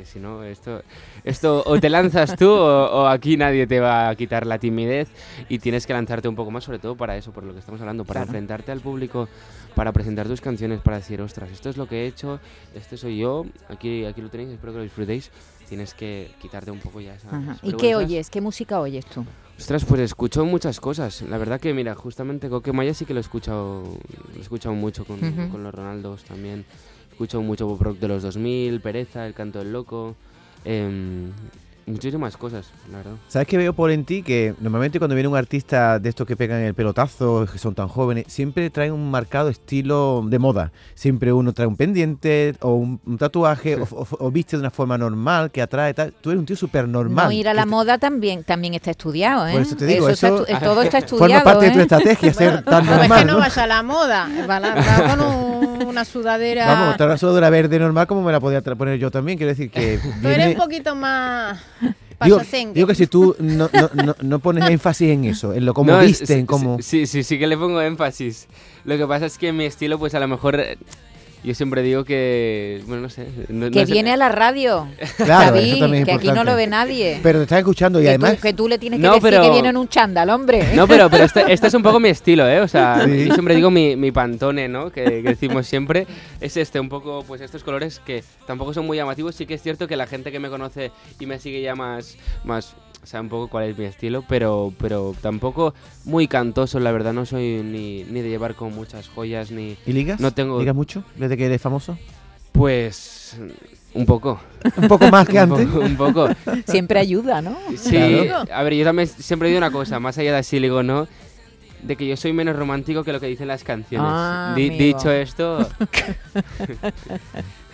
porque 0.00 0.06
si 0.10 0.18
no 0.18 0.42
esto 0.44 0.82
esto 1.24 1.62
o 1.66 1.78
te 1.78 1.90
lanzas 1.90 2.34
tú 2.36 2.48
o, 2.50 3.02
o 3.02 3.06
aquí 3.06 3.36
nadie 3.36 3.66
te 3.66 3.80
va 3.80 4.08
a 4.08 4.14
quitar 4.16 4.46
la 4.46 4.58
timidez 4.58 5.08
y 5.48 5.58
tienes 5.58 5.86
que 5.86 5.92
lanzarte 5.92 6.28
un 6.28 6.34
poco 6.36 6.50
más 6.50 6.64
sobre 6.64 6.78
todo 6.78 6.96
para 6.96 7.16
eso, 7.16 7.32
por 7.32 7.44
lo 7.44 7.52
que 7.52 7.58
estamos 7.58 7.80
hablando, 7.80 8.04
para 8.04 8.20
Claro. 8.20 8.30
enfrentarte 8.30 8.72
al 8.72 8.80
público, 8.80 9.28
para 9.74 9.92
presentar 9.92 10.26
tus 10.26 10.40
canciones, 10.40 10.80
para 10.80 10.98
decir, 10.98 11.20
ostras, 11.22 11.50
esto 11.50 11.68
es 11.70 11.76
lo 11.76 11.86
que 11.88 12.02
he 12.04 12.06
hecho, 12.06 12.38
este 12.74 12.96
soy 12.96 13.18
yo, 13.18 13.46
aquí 13.68 14.04
aquí 14.04 14.20
lo 14.20 14.28
tenéis, 14.28 14.50
espero 14.50 14.72
que 14.72 14.78
lo 14.78 14.84
disfrutéis. 14.84 15.30
Tienes 15.68 15.94
que 15.94 16.32
quitarte 16.42 16.72
un 16.72 16.80
poco 16.80 17.00
ya 17.00 17.14
esa 17.14 17.28
¿Y 17.62 17.74
qué 17.74 17.94
oyes? 17.94 18.28
¿Qué 18.28 18.40
música 18.40 18.80
oyes 18.80 19.06
tú? 19.06 19.24
Ostras, 19.56 19.84
pues 19.84 20.00
escucho 20.00 20.44
muchas 20.44 20.80
cosas. 20.80 21.22
La 21.22 21.38
verdad 21.38 21.60
que, 21.60 21.72
mira, 21.72 21.94
justamente 21.94 22.48
Coque 22.48 22.72
Maya 22.72 22.92
sí 22.92 23.04
que 23.04 23.14
lo 23.14 23.20
he 23.20 23.22
escuchado, 23.22 23.84
lo 24.32 24.36
he 24.36 24.40
escuchado 24.42 24.74
mucho 24.74 25.04
con, 25.04 25.22
Ujú. 25.22 25.48
con 25.52 25.62
los 25.62 25.72
Ronaldos 25.72 26.24
también. 26.24 26.64
Escucho 27.20 27.42
mucho 27.42 27.68
pop 27.68 27.82
rock 27.82 27.98
de 27.98 28.08
los 28.08 28.22
2000, 28.22 28.80
Pereza, 28.80 29.26
El 29.26 29.34
Canto 29.34 29.58
del 29.58 29.74
Loco. 29.74 30.14
em, 30.64 31.30
muchísimas 31.86 32.34
cosas, 32.38 32.70
la 32.90 32.96
verdad. 32.98 33.12
¿Sabes 33.28 33.46
qué 33.46 33.58
veo 33.58 33.74
por 33.74 33.90
en 33.90 34.04
ti? 34.06 34.22
Que 34.22 34.54
normalmente 34.60 34.98
cuando 34.98 35.14
viene 35.16 35.28
un 35.28 35.36
artista 35.36 35.98
de 35.98 36.08
estos 36.08 36.26
que 36.26 36.34
pegan 36.36 36.60
el 36.62 36.72
pelotazo, 36.72 37.46
que 37.52 37.58
son 37.58 37.74
tan 37.74 37.88
jóvenes, 37.88 38.24
siempre 38.28 38.70
trae 38.70 38.90
un 38.90 39.10
marcado 39.10 39.50
estilo 39.50 40.22
de 40.26 40.38
moda. 40.38 40.72
Siempre 40.94 41.30
uno 41.32 41.52
trae 41.52 41.66
un 41.66 41.76
pendiente 41.76 42.54
o 42.60 42.72
un, 42.74 43.00
un 43.04 43.18
tatuaje 43.18 43.76
o, 43.76 43.82
o- 43.90 44.06
o 44.18 44.30
viste 44.30 44.56
de 44.56 44.60
una 44.60 44.70
forma 44.70 44.96
normal 44.96 45.50
que 45.50 45.60
atrae 45.60 45.92
tal. 45.92 46.14
Tú 46.22 46.30
eres 46.30 46.38
un 46.40 46.46
tío 46.46 46.56
súper 46.56 46.88
normal. 46.88 47.26
No 47.26 47.32
ir 47.32 47.48
a 47.48 47.54
la 47.54 47.66
moda 47.66 47.98
también 47.98 48.44
también 48.44 48.72
está 48.72 48.92
estudiado, 48.92 49.46
¿eh? 49.46 49.52
Por 49.52 49.60
eso 49.62 49.76
te 49.76 49.84
digo, 49.84 50.08
está 50.08 50.28
eso- 50.28 50.46
estu- 50.46 50.56
eh, 50.56 50.58
todo 50.62 50.80
está 50.82 50.98
estudiado. 50.98 51.28
Forma 51.28 51.44
parte 51.44 51.66
de 51.66 51.72
tu 51.72 51.78
¿eh? 51.80 51.82
estrategia 51.82 52.32
ser 52.32 52.64
tan 52.64 52.86
No 52.86 52.92
es 52.92 52.98
normal. 53.00 53.18
que 53.18 53.24
no 53.26 53.32
¿no? 53.34 53.38
vaya 53.40 53.62
a 53.64 53.66
la 53.66 53.82
moda, 53.82 54.28
va, 54.48 54.60
va 54.60 55.10
con 55.16 55.20
un- 55.26 55.49
una 55.86 56.04
sudadera. 56.04 56.66
Vamos, 56.66 56.96
trae 56.96 57.08
una 57.08 57.18
sudadera 57.18 57.50
verde 57.50 57.78
normal 57.78 58.06
como 58.06 58.22
me 58.22 58.32
la 58.32 58.40
podía 58.40 58.62
poner 58.62 58.98
yo 58.98 59.10
también. 59.10 59.38
Quiero 59.38 59.50
decir 59.50 59.70
que 59.70 59.98
Tú 60.22 60.28
eres 60.28 60.48
un 60.48 60.54
poquito 60.54 60.94
más... 60.94 61.60
Digo, 62.22 62.38
digo 62.74 62.86
que 62.86 62.94
si 62.94 63.06
tú 63.06 63.34
no, 63.38 63.70
no, 63.72 63.90
no, 64.04 64.14
no 64.20 64.38
pones 64.40 64.68
énfasis 64.68 65.08
en 65.08 65.24
eso, 65.24 65.54
en 65.54 65.64
lo 65.64 65.72
como 65.72 65.98
viste, 66.00 66.38
en 66.38 66.44
cómo... 66.44 66.76
Sí, 66.82 67.06
sí, 67.06 67.22
sí 67.22 67.38
que 67.38 67.46
le 67.46 67.56
pongo 67.56 67.80
énfasis. 67.80 68.46
Lo 68.84 68.98
que 68.98 69.06
pasa 69.06 69.24
es 69.24 69.38
que 69.38 69.54
mi 69.54 69.64
estilo, 69.64 69.98
pues 69.98 70.14
a 70.14 70.20
lo 70.20 70.28
mejor... 70.28 70.62
Yo 71.42 71.54
siempre 71.54 71.82
digo 71.82 72.04
que... 72.04 72.82
Bueno, 72.86 73.02
no 73.02 73.08
sé. 73.08 73.26
no- 73.48 73.70
Que 73.70 73.80
no 73.80 73.86
sé. 73.86 73.92
viene 73.92 74.12
a 74.12 74.16
la 74.18 74.28
radio. 74.28 74.86
Claro, 75.16 75.54
David, 75.56 75.68
eso 75.72 75.78
también 75.80 76.02
es 76.02 76.08
que 76.08 76.14
aquí 76.14 76.28
no 76.32 76.44
lo 76.44 76.54
ve 76.54 76.66
nadie. 76.66 77.18
Pero 77.22 77.38
te 77.38 77.44
estás 77.44 77.58
escuchando 77.60 77.98
y 77.98 78.02
que, 78.02 78.08
además... 78.10 78.34
tú, 78.36 78.40
que 78.42 78.52
tú 78.52 78.68
le 78.68 78.78
tienes 78.78 78.98
que 79.00 79.06
No, 79.06 79.14
decir 79.14 79.30
pero- 79.30 79.42
que 79.42 79.50
viene 79.50 79.68
en 79.70 79.76
un 79.78 79.88
chándal, 79.88 80.28
hombre. 80.30 80.74
No, 80.74 80.86
pero, 80.86 81.08
pero 81.08 81.24
este, 81.24 81.44
este 81.52 81.68
es 81.68 81.74
un 81.74 81.82
poco 81.82 81.98
mi 81.98 82.10
estilo, 82.10 82.46
¿eh? 82.48 82.60
O 82.60 82.68
sea, 82.68 83.02
Sí. 83.04 83.26
yo 83.26 83.32
siempre 83.34 83.54
digo 83.54 83.70
mi, 83.70 83.96
mi 83.96 84.12
pantone, 84.12 84.68
¿no? 84.68 84.90
Que, 84.92 85.04
que 85.04 85.22
decimos 85.22 85.66
siempre. 85.66 86.06
Es 86.40 86.56
este, 86.58 86.78
un 86.78 86.88
poco, 86.90 87.24
pues 87.26 87.40
estos 87.40 87.64
colores 87.64 88.00
que 88.04 88.22
tampoco 88.46 88.74
son 88.74 88.86
muy 88.86 88.98
llamativos. 88.98 89.34
Sí 89.34 89.46
que 89.46 89.54
es 89.54 89.62
cierto 89.62 89.88
que 89.88 89.96
la 89.96 90.06
gente 90.06 90.30
que 90.30 90.40
me 90.40 90.50
conoce 90.50 90.90
y 91.18 91.24
me 91.26 91.38
sigue 91.38 91.62
ya 91.62 91.74
más, 91.74 92.16
más 92.44 92.74
sabe 93.02 93.22
un 93.22 93.28
poco 93.30 93.48
cuál 93.48 93.64
es 93.70 93.78
mi 93.78 93.84
estilo, 93.84 94.22
pero, 94.28 94.72
pero 94.78 95.14
tampoco 95.20 95.74
muy 96.04 96.28
cantoso, 96.28 96.78
la 96.80 96.92
verdad. 96.92 97.12
No 97.12 97.24
soy 97.26 97.62
ni, 97.64 98.04
ni 98.04 98.20
de 98.20 98.28
llevar 98.28 98.54
con 98.54 98.74
muchas 98.74 99.08
joyas, 99.08 99.50
ni... 99.50 99.76
¿Y 99.86 99.92
ligas? 99.92 100.20
No 100.20 100.32
tengo- 100.32 100.58
¿Ligas 100.60 100.74
mucho 100.74 101.02
desde 101.16 101.36
que 101.36 101.46
eres 101.46 101.60
famoso? 101.60 101.98
Pues... 102.52 103.36
Un 103.92 104.06
poco. 104.06 104.40
Un 104.76 104.86
poco 104.86 105.08
más 105.10 105.26
que 105.28 105.32
Un 105.42 105.52
antes. 105.52 105.66
poco, 105.66 105.80
un 105.84 105.96
poco. 105.96 106.28
Siempre 106.68 107.00
ayuda, 107.00 107.42
¿no? 107.42 107.56
Sí, 107.76 107.90
Claro. 107.90 108.44
a 108.54 108.62
ver, 108.62 108.74
yo 108.74 108.84
también 108.84 109.08
siempre 109.08 109.48
digo 109.48 109.58
una 109.58 109.72
cosa, 109.72 109.98
más 109.98 110.16
allá 110.18 110.30
de 110.32 110.38
así, 110.38 110.60
digo, 110.60 110.82
¿no? 110.84 111.08
De 111.82 111.96
que 111.96 112.06
yo 112.06 112.16
soy 112.16 112.32
menos 112.32 112.54
romántico 112.54 113.02
que 113.02 113.12
lo 113.12 113.18
que 113.18 113.26
dicen 113.26 113.48
las 113.48 113.64
canciones. 113.64 114.06
Ah, 114.08 114.52
dicho 114.56 115.10
esto, 115.10 115.66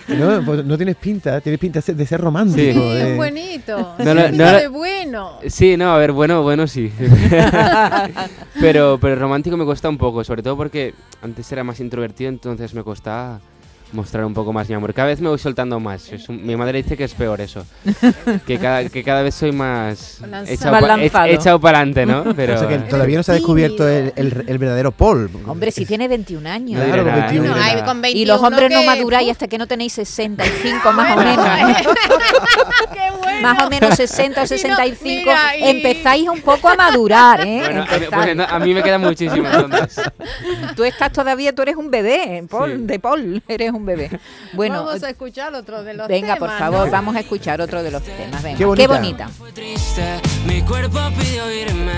No, 0.19 0.43
pues 0.45 0.65
no 0.65 0.77
tienes 0.77 0.97
pinta, 0.97 1.41
tienes 1.41 1.59
pinta 1.59 1.81
de 1.85 2.07
ser 2.07 2.21
romántico. 2.21 2.61
Sí. 2.63 2.79
De- 2.95 3.11
es 3.13 3.17
buenito. 3.17 3.95
No, 3.99 4.15
no, 4.15 4.27
Sí, 4.29 4.37
no, 4.37 4.53
de 4.53 4.69
bueno. 4.69 5.31
sí, 5.49 5.77
no, 5.77 5.93
a 5.93 5.99
ver, 5.99 6.13
bueno, 6.13 6.43
bueno, 6.43 6.67
sí. 6.67 6.93
pero, 8.61 8.99
pero 9.01 9.17
romántico 9.17 9.57
me 9.57 9.65
cuesta 9.65 9.89
un 9.89 9.99
poco, 9.99 10.25
sobre 10.25 10.43
todo 10.43 10.57
porque 10.57 10.95
antes 11.23 11.51
era 11.53 11.65
más 11.65 11.81
introvertido, 11.81 12.29
entonces 12.29 12.75
me 12.75 12.83
costaba 12.85 13.41
mostrar 13.93 14.25
un 14.25 14.35
poco 14.35 14.53
más 14.53 14.69
mi 14.69 14.75
amor. 14.75 14.93
Cada 14.93 15.09
vez 15.09 15.21
me 15.21 15.29
voy 15.29 15.39
soltando 15.39 15.79
más. 15.81 16.13
Es 16.13 16.29
un- 16.29 16.45
mi 16.45 16.57
madre 16.57 16.83
dice 16.83 16.97
que 16.97 17.05
es 17.05 17.15
peor 17.15 17.41
eso. 17.41 17.65
que, 18.47 18.59
cada, 18.59 18.89
que 18.89 19.03
cada 19.05 19.23
vez 19.23 19.35
soy 19.35 19.53
más 19.53 20.21
Lanzado. 20.29 20.77
echado 20.77 21.11
pa- 21.13 21.29
echado 21.29 21.61
para 21.61 21.79
adelante, 21.79 22.07
¿no? 22.07 22.35
Pero, 22.37 22.55
O 22.55 22.59
sea 22.59 22.69
que 22.69 22.79
todavía 22.79 23.17
no 23.17 23.23
se 23.23 23.33
ha 23.33 23.35
descubierto 23.35 23.89
el, 23.89 24.13
el- 24.17 24.45
el 24.47 24.59
verdadero 24.59 24.91
Paul. 24.93 25.31
Hombre, 25.47 25.71
si 25.71 25.87
tiene 25.87 26.09
21 26.09 26.49
años. 26.49 26.81
No 26.81 26.87
Claro, 26.87 27.05
nada, 27.05 27.27
21. 27.27 27.49
no 27.49 27.57
No, 27.57 27.63
hay 27.63 27.83
con 27.83 28.01
21 28.03 28.11
Y 28.23 28.25
los 28.27 28.43
hombres 28.43 28.71
no 28.71 28.81
que- 28.81 28.87
maduráis 28.87 29.31
hasta 29.31 29.49
que 29.49 29.59
no 29.59 29.67
tenéis 29.67 29.93
65 29.95 30.93
más 30.93 31.17
o 31.17 31.21
menos. 31.21 31.47
¡Qué 32.93 33.11
bueno! 33.23 33.41
Más 33.43 33.63
o 33.65 33.71
menos 33.71 33.95
60 33.95 34.41
o 34.41 34.45
Y 34.45 34.49
no, 34.49 34.49
65. 34.49 35.05
mira, 35.05 35.57
y- 35.57 35.65
Empezáis 35.77 36.29
un 36.29 36.41
poco 36.41 36.69
a 36.69 36.75
madurar, 36.75 37.41
¿eh? 37.47 37.61
Bueno, 37.65 37.85
a 37.89 37.99
mí, 37.99 38.07
pues, 38.11 38.37
no, 38.37 38.45
a 38.45 38.59
mí 38.59 38.75
me 38.75 38.83
queda 38.83 38.99
muchísimo 38.99 39.47
entonces. 39.49 40.05
Tú 40.75 40.85
estás 40.85 41.13
todavía, 41.13 41.55
tú 41.55 41.63
eres 41.63 41.77
un 41.77 41.91
bebé, 41.91 42.45
Paul, 42.49 42.77
Sí. 42.79 42.83
de 42.87 42.99
Paul, 42.99 43.43
eres 43.49 43.73
un 43.77 43.87
bebé. 43.87 44.11
Bueno, 44.53 44.85
Vamos 44.85 45.03
a 45.03 45.11
escuchar 45.11 45.55
otro 45.55 45.83
de 45.83 45.95
los 45.95 46.09
venga, 46.09 46.37
por 46.37 46.49
temas, 46.49 46.59
favor, 46.59 46.87
¿no? 46.87 46.93
vamos 46.93 47.17
a 47.17 47.21
escuchar 47.21 47.61
otro 47.61 47.83
de 47.83 47.91
los 47.91 48.03
temas. 48.03 48.43
Venga. 48.43 48.59
Qué 48.59 48.65
bonita. 48.65 48.83
Qué 48.89 48.95
bonita. 48.95 49.29
Fue 49.29 49.53
triste, 49.53 50.21
mi 50.47 50.63
cuerpo 50.63 50.99
pidió 51.19 51.51
irme 51.53 51.93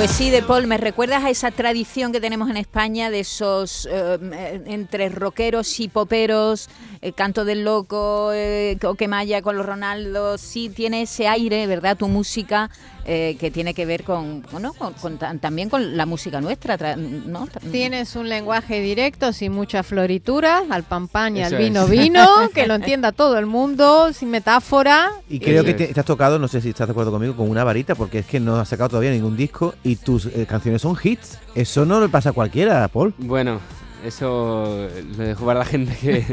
Pues 0.00 0.12
sí, 0.12 0.30
de 0.30 0.40
Paul, 0.42 0.66
me 0.66 0.78
recuerdas 0.78 1.24
a 1.24 1.28
esa 1.28 1.50
tradición 1.50 2.10
que 2.10 2.22
tenemos 2.22 2.48
en 2.48 2.56
España 2.56 3.10
de 3.10 3.20
esos 3.20 3.84
eh, 3.84 4.16
eh, 4.32 4.62
entre 4.68 5.10
rockeros 5.10 5.78
y 5.78 5.88
poperos, 5.88 6.70
eh, 7.02 7.12
Canto 7.12 7.44
del 7.44 7.64
Loco, 7.64 8.30
eh, 8.32 8.78
Coquemaya 8.80 9.42
con 9.42 9.58
los 9.58 9.66
Ronaldos, 9.66 10.40
sí 10.40 10.70
tiene 10.70 11.02
ese 11.02 11.28
aire, 11.28 11.66
¿verdad? 11.66 11.98
Tu 11.98 12.08
música 12.08 12.70
eh, 13.04 13.36
que 13.40 13.50
tiene 13.50 13.74
que 13.74 13.84
ver 13.86 14.04
con, 14.04 14.42
bueno, 14.52 14.72
con- 14.74 15.18
también 15.18 15.68
con 15.68 15.96
la 15.96 16.06
música 16.06 16.40
nuestra, 16.40 16.78
tra- 16.78 16.96
¿no? 16.96 17.46
Tienes 17.70 18.14
un 18.16 18.28
lenguaje 18.28 18.80
directo, 18.80 19.32
sin 19.34 19.52
mucha 19.52 19.82
floritura, 19.82 20.62
al 20.70 20.84
pan 20.84 21.08
pan 21.08 21.36
y 21.36 21.42
al 21.42 21.56
vino 21.56 21.84
es. 21.84 21.90
vino, 21.90 22.26
que 22.54 22.66
lo 22.66 22.74
entienda 22.74 23.12
todo 23.12 23.36
el 23.38 23.46
mundo, 23.46 24.12
sin 24.14 24.30
metáfora. 24.30 25.10
Y 25.28 25.40
creo 25.40 25.62
que 25.64 25.74
te, 25.74 25.84
estás 25.84 26.04
tocado, 26.06 26.38
no 26.38 26.48
sé 26.48 26.60
si 26.62 26.70
estás 26.70 26.88
de 26.88 26.92
acuerdo 26.92 27.10
conmigo, 27.10 27.34
con 27.36 27.50
una 27.50 27.64
varita, 27.64 27.94
porque 27.94 28.20
es 28.20 28.26
que 28.26 28.38
no 28.40 28.56
has 28.56 28.68
sacado 28.68 28.90
todavía 28.90 29.10
ningún 29.10 29.36
disco 29.36 29.74
y 29.82 29.89
tus 29.96 30.26
eh, 30.26 30.46
canciones 30.48 30.82
son 30.82 30.96
hits. 31.02 31.38
Eso 31.54 31.84
no 31.84 32.00
le 32.00 32.08
pasa 32.08 32.30
a 32.30 32.32
cualquiera, 32.32 32.86
Paul. 32.88 33.14
Bueno, 33.18 33.60
eso 34.04 34.88
lo 35.16 35.24
dejo 35.24 35.44
para 35.46 35.60
la 35.60 35.64
gente 35.64 35.96
que, 36.00 36.24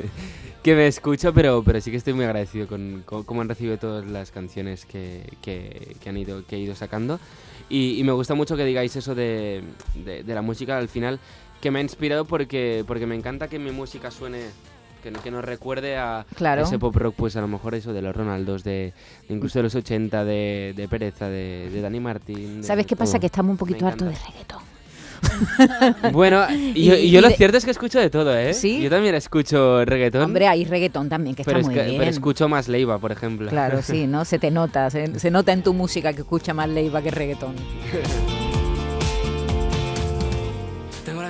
que 0.63 0.75
me 0.75 0.87
escucha, 0.87 1.31
pero, 1.31 1.63
pero 1.63 1.79
sí 1.81 1.91
que 1.91 1.97
estoy 1.97 2.13
muy 2.13 2.25
agradecido 2.25 2.67
con, 2.67 3.03
cómo 3.05 3.41
han 3.41 3.49
recibido 3.49 3.77
todas 3.77 4.05
las 4.05 4.31
canciones 4.31 4.85
que, 4.85 5.23
que- 5.41 5.95
han 6.09 6.17
ido, 6.17 6.45
que 6.45 6.55
he 6.55 6.59
ido 6.59 6.75
sacando. 6.75 7.19
Y, 7.69 7.99
y 7.99 8.03
me 8.03 8.13
gusta 8.13 8.33
mucho 8.33 8.55
que 8.55 8.63
digáis 8.65 8.95
eso 8.95 9.13
de, 9.15 9.61
de- 10.05 10.23
de 10.23 10.33
la 10.35 10.41
música 10.41 10.77
al 10.77 10.87
final, 10.87 11.19
que 11.61 11.71
me 11.71 11.79
ha 11.79 11.81
inspirado 11.81 12.23
porque, 12.25 12.83
porque 12.87 13.05
me 13.07 13.15
encanta 13.15 13.47
que 13.49 13.59
mi 13.59 13.71
música 13.71 14.11
suene, 14.11 14.41
que, 15.13 15.19
que 15.21 15.31
nos 15.31 15.43
recuerde 15.43 15.97
a 15.97 16.25
Claro. 16.35 16.63
ese 16.63 16.77
pop 16.79 16.95
rock, 16.95 17.15
pues 17.17 17.35
a 17.35 17.41
lo 17.41 17.47
mejor 17.47 17.75
eso 17.75 17.93
de 17.93 18.01
los 18.01 18.15
Ronaldos, 18.15 18.63
de, 18.63 18.93
de 19.27 19.33
incluso 19.33 19.59
de 19.59 19.63
los 19.63 19.75
80, 19.75 20.23
de, 20.25 20.73
de 20.75 20.87
Pereza, 20.87 21.27
de, 21.29 21.69
de 21.71 21.81
Dani 21.81 21.99
Martín. 21.99 22.63
¿Sabes 22.63 22.85
qué 22.85 22.95
pasa? 22.95 23.19
Que 23.19 23.25
estamos 23.27 23.51
un 23.51 23.57
poquito 23.57 23.85
hartos 23.87 24.07
de 24.09 24.15
reggaetón. 24.15 24.67
Bueno, 26.13 26.45
y, 26.51 26.85
yo, 26.85 26.95
Y- 26.95 26.99
y 27.07 27.11
yo 27.11 27.19
y 27.19 27.21
lo 27.21 27.29
de- 27.29 27.35
cierto 27.35 27.57
es 27.57 27.65
que 27.65 27.71
escucho 27.71 27.99
de 27.99 28.09
todo, 28.09 28.37
¿eh? 28.37 28.53
¿Sí? 28.53 28.79
Yo 28.81 28.89
también 28.89 29.15
escucho 29.15 29.83
reggaetón. 29.83 30.21
Hombre, 30.23 30.47
hay 30.47 30.63
reggaetón 30.63 31.09
también, 31.09 31.35
que 31.35 31.41
está 31.41 31.57
es 31.57 31.65
muy 31.65 31.73
que- 31.73 31.83
bien. 31.83 31.97
pero 31.97 32.09
escucho 32.11 32.47
más 32.47 32.67
Leiva, 32.67 32.99
por 32.99 33.11
ejemplo. 33.11 33.49
Claro, 33.49 33.81
sí, 33.81 34.05
¿no? 34.07 34.25
Se 34.25 34.37
te 34.39 34.51
nota, 34.51 34.89
se, 34.91 35.19
se 35.19 35.31
nota 35.31 35.53
en 35.53 35.63
tu 35.63 35.73
música 35.73 36.13
que 36.13 36.21
escucha 36.21 36.53
más 36.53 36.69
Leiva 36.69 37.01
que 37.01 37.09
reggaetón. 37.11 37.55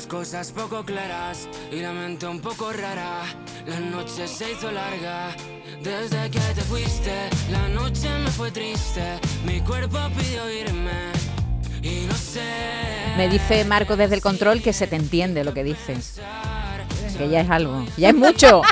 las 0.07 0.13
cosas 0.13 0.51
poco 0.51 0.83
claras 0.85 1.49
y 1.71 1.81
la 1.81 1.91
mente 1.91 2.27
un 2.27 2.39
poco 2.39 2.71
rara. 2.71 3.23
La 3.65 3.79
noche 3.79 4.27
se 4.27 4.51
hizo 4.51 4.71
larga 4.71 5.35
desde 5.81 6.29
que 6.29 6.39
te 6.39 6.61
fuiste. 6.61 7.11
La 7.51 7.67
noche 7.67 8.07
me 8.23 8.29
fue 8.31 8.51
triste, 8.51 9.19
mi 9.45 9.59
cuerpo 9.61 9.97
pidió 10.17 10.49
irme 10.49 11.11
y 11.81 12.05
no 12.07 12.15
sé. 12.15 12.41
Me 13.17 13.27
dice 13.27 13.65
Marco 13.65 13.97
desde 13.97 14.15
el 14.15 14.21
control 14.21 14.61
que 14.61 14.71
se 14.71 14.87
te 14.87 14.95
entiende 14.95 15.43
lo 15.43 15.53
que 15.53 15.63
dices. 15.63 16.19
Que 17.17 17.29
ya 17.29 17.41
es 17.41 17.49
algo, 17.49 17.85
ya 17.97 18.09
es 18.09 18.15
mucho. 18.15 18.61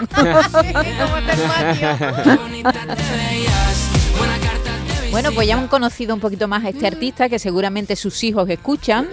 Bueno, 5.12 5.32
pues 5.32 5.48
ya 5.48 5.58
han 5.58 5.70
conocido 5.70 6.14
un 6.14 6.20
poquito 6.20 6.50
más 6.50 6.66
a 6.66 6.70
este 6.70 6.88
artista 6.88 7.30
que 7.30 7.40
seguramente 7.40 7.96
sus 7.96 8.22
hijos 8.26 8.50
escuchan. 8.50 9.08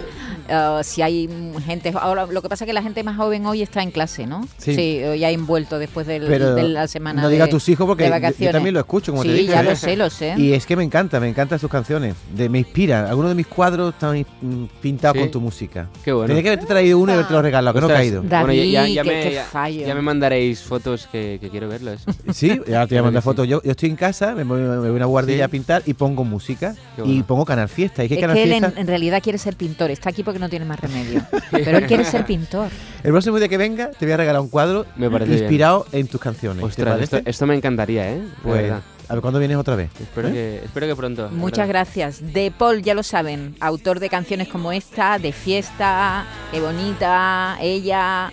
Uh, 0.49 0.83
si 0.83 1.01
hay 1.01 1.29
gente, 1.65 1.93
ahora 1.99 2.25
lo 2.25 2.41
que 2.41 2.49
pasa 2.49 2.65
es 2.65 2.67
que 2.67 2.73
la 2.73 2.81
gente 2.83 3.03
más 3.03 3.15
joven 3.17 3.45
hoy 3.45 3.61
está 3.61 3.81
en 3.81 3.91
clase, 3.91 4.27
¿no? 4.27 4.47
Sí. 4.57 4.75
eh, 4.77 5.17
ya 5.17 5.29
envuelto 5.29 5.79
después 5.79 6.05
del- 6.05 6.25
Pero 6.27 6.53
de 6.55 6.63
la 6.63 6.87
semana. 6.87 7.21
no 7.21 7.27
de, 7.29 7.35
digas 7.35 7.47
a 7.47 7.51
tus 7.51 7.67
hijos 7.69 7.87
porque 7.87 8.09
de 8.09 8.33
yo- 8.39 8.51
también 8.51 8.73
lo 8.73 8.79
escucho, 8.81 9.11
como 9.11 9.23
sí, 9.23 9.29
te 9.29 9.35
dije. 9.35 9.51
ya 9.53 9.63
lo 9.63 9.75
sé, 9.75 9.95
lo 9.95 10.09
sé. 10.09 10.35
Y 10.37 10.53
es 10.53 10.65
que 10.65 10.75
me 10.75 10.83
encanta, 10.83 11.19
me 11.19 11.29
encantan 11.29 11.59
sus 11.59 11.69
canciones. 11.69 12.15
De, 12.35 12.49
me 12.49 12.59
inspiran. 12.59 13.05
Algunos 13.05 13.31
de 13.31 13.35
mis 13.35 13.47
cuadros 13.47 13.93
están 13.93 14.25
mm, 14.41 14.65
pintados 14.81 15.15
Sí. 15.15 15.19
con 15.21 15.31
tu 15.31 15.41
música. 15.41 15.87
Qué 16.03 16.11
bueno. 16.11 16.27
Tenía 16.27 16.43
que 16.43 16.49
haberte 16.49 16.65
traído 16.65 16.99
uno 16.99 17.11
y 17.11 17.15
haberte 17.15 17.33
lo 17.33 17.41
regalado, 17.41 17.73
que 17.73 17.81
no 17.81 17.87
ha 17.87 17.93
caído. 17.95 18.21
Bueno, 18.23 18.51
ya, 18.53 18.63
ya- 18.65 18.81
David, 18.81 18.93
ya 18.95 19.03
qué- 19.03 19.09
me, 19.09 19.23
qué 19.23 19.33
ya- 19.35 19.43
fallo. 19.45 19.87
ya 19.87 19.95
me 19.95 20.01
mandaréis 20.01 20.61
fotos 20.61 21.07
que, 21.11 21.37
que 21.39 21.49
quiero 21.49 21.67
verlos. 21.69 22.01
Sí, 22.33 22.59
ya 22.67 22.85
te 22.87 22.95
voy 22.95 22.97
a 22.99 23.03
mandar 23.03 23.23
fotos. 23.23 23.47
Yo, 23.47 23.61
yo 23.63 23.71
estoy 23.71 23.89
en 23.89 23.95
casa, 23.95 24.33
me 24.35 24.43
voy, 24.43 24.59
me 24.61 24.77
voy 24.77 24.87
a 24.89 24.91
una 24.91 25.05
guardilla 25.05 25.37
Sí. 25.37 25.41
a 25.43 25.47
pintar 25.47 25.83
y 25.85 25.93
pongo 25.93 26.23
música. 26.23 26.75
Y 27.05 27.23
pongo 27.23 27.45
Canal 27.45 27.69
Fiesta. 27.69 28.03
Y 28.03 28.07
que 28.07 28.15
es 28.15 28.19
Canal 28.21 28.35
que 28.35 28.43
él 28.43 28.49
Fiesta. 28.49 28.71
en, 28.75 28.77
en 28.77 28.87
realidad 28.87 29.21
quiere 29.21 29.37
ser 29.37 29.55
pintor, 29.55 29.89
está 29.91 30.09
aquí 30.09 30.23
porque 30.23 30.39
no 30.43 30.49
tiene 30.49 30.65
más 30.65 30.79
remedio. 30.79 31.23
Pero 31.51 31.77
él 31.77 31.87
quiere 31.87 32.05
ser 32.05 32.25
pintor. 32.25 32.69
El 33.03 33.11
próximo 33.11 33.37
día 33.37 33.47
que 33.47 33.57
venga 33.57 33.89
te 33.91 34.05
voy 34.05 34.13
a 34.13 34.17
regalar 34.17 34.41
un 34.41 34.49
cuadro 34.49 34.85
Me 34.95 35.09
parece 35.09 35.31
bien. 35.31 35.43
inspirado 35.43 35.85
en 35.91 36.07
tus 36.07 36.19
canciones. 36.21 36.63
Esto, 36.77 37.19
esto 37.25 37.45
me 37.47 37.55
encantaría, 37.55 38.11
¿eh? 38.11 38.21
Pues, 38.43 38.71
a 38.71 39.13
ver 39.13 39.21
cuándo 39.21 39.39
vienes 39.39 39.57
otra 39.57 39.75
vez. 39.75 39.89
Espero, 39.99 40.29
¿Eh? 40.29 40.31
que, 40.31 40.61
espero 40.65 40.87
que 40.87 40.95
pronto. 40.95 41.29
Muchas 41.31 41.67
gracias. 41.67 42.33
De 42.33 42.51
Paul, 42.57 42.81
ya 42.81 42.93
lo 42.93 43.03
saben, 43.03 43.55
autor 43.59 43.99
de 43.99 44.09
canciones 44.09 44.47
como 44.47 44.71
esta, 44.71 45.19
de 45.19 45.31
fiesta, 45.31 46.25
qué 46.51 46.59
bonita, 46.61 47.57
ella. 47.61 48.31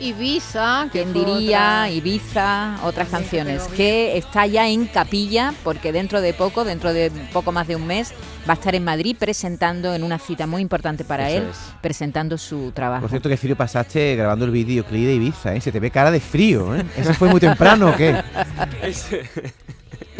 Ibiza, 0.00 0.88
¿Quién 0.90 1.12
diría? 1.12 1.82
otra- 1.84 1.90
Ibiza, 1.90 2.78
otras 2.84 3.08
También 3.08 3.30
canciones. 3.46 3.62
Que 3.76 4.16
está 4.16 4.46
ya 4.46 4.66
en 4.68 4.86
capilla, 4.86 5.52
porque 5.62 5.92
dentro 5.92 6.20
de 6.20 6.32
poco, 6.32 6.64
dentro 6.64 6.92
de 6.92 7.10
poco 7.32 7.52
más 7.52 7.68
de 7.68 7.76
un 7.76 7.86
mes, 7.86 8.12
va 8.48 8.52
a 8.52 8.54
estar 8.54 8.74
en 8.74 8.82
Madrid 8.84 9.14
presentando 9.18 9.94
en 9.94 10.02
una 10.02 10.18
cita 10.18 10.46
muy 10.46 10.62
importante 10.62 11.04
para 11.04 11.28
Eso 11.28 11.38
él, 11.42 11.48
es. 11.50 11.58
presentando 11.82 12.38
su 12.38 12.72
trabajo. 12.72 13.02
Por 13.02 13.10
cierto, 13.10 13.28
que 13.28 13.36
frío 13.36 13.56
pasaste 13.56 14.16
grabando 14.16 14.46
el 14.46 14.50
videoclip 14.50 15.04
de 15.04 15.14
Ibiza, 15.14 15.54
¿eh? 15.54 15.60
Se 15.60 15.70
te 15.70 15.80
ve 15.80 15.90
cara 15.90 16.10
de 16.10 16.20
frío, 16.20 16.74
¿eh? 16.74 16.82
¿Eso 16.96 17.12
fue 17.14 17.28
muy 17.28 17.38
temprano 17.40 17.90
o 17.90 17.96
qué? 17.96 18.16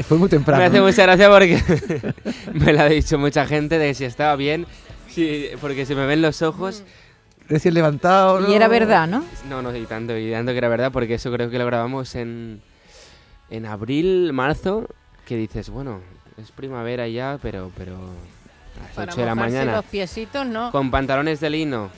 Fue 0.07 0.17
muy 0.17 0.29
temprano. 0.29 0.61
Me 0.61 0.67
hace 0.67 0.79
¿no? 0.79 0.85
mucha 0.87 1.03
gracia 1.03 1.29
porque 1.29 1.63
me 2.55 2.73
lo 2.73 2.81
ha 2.81 2.87
dicho 2.87 3.19
mucha 3.19 3.47
gente 3.47 3.79
de 3.79 3.89
que 3.89 3.95
si 3.95 4.05
estaba 4.05 4.35
bien, 4.37 4.67
si- 5.09 5.49
porque 5.61 5.85
se 5.85 5.95
me 5.95 6.07
ven 6.07 6.23
los 6.23 6.41
ojos. 6.43 6.83
Recién 7.51 7.75
levantado, 7.75 8.41
¿no? 8.41 8.49
Y 8.49 8.55
era 8.55 8.69
verdad, 8.69 9.07
¿no? 9.09 9.23
No, 9.49 9.61
no, 9.61 9.77
y 9.77 9.85
tanto, 9.85 10.17
y 10.17 10.31
tanto 10.31 10.53
que 10.53 10.59
era 10.59 10.69
verdad, 10.69 10.91
porque 10.93 11.15
eso 11.15 11.31
creo 11.33 11.51
que 11.51 11.59
lo 11.59 11.67
grabamos 11.67 12.15
en, 12.15 12.63
en 13.51 13.67
abril, 13.67 14.33
marzo, 14.33 14.87
que 15.27 15.37
dices, 15.37 15.69
bueno, 15.69 16.01
es 16.41 16.51
primavera 16.53 17.07
ya, 17.09 17.39
pero, 17.43 17.71
pero 17.77 17.97
a 17.97 18.83
las 18.85 18.93
Para 18.95 19.13
8 19.13 19.21
de 19.21 19.27
la 19.27 19.35
mañana. 19.35 19.73
los 19.77 19.85
piecitos, 19.85 20.47
¿no? 20.47 20.71
Con 20.71 20.91
pantalones 20.93 21.41
de 21.41 21.51
lino 21.51 21.91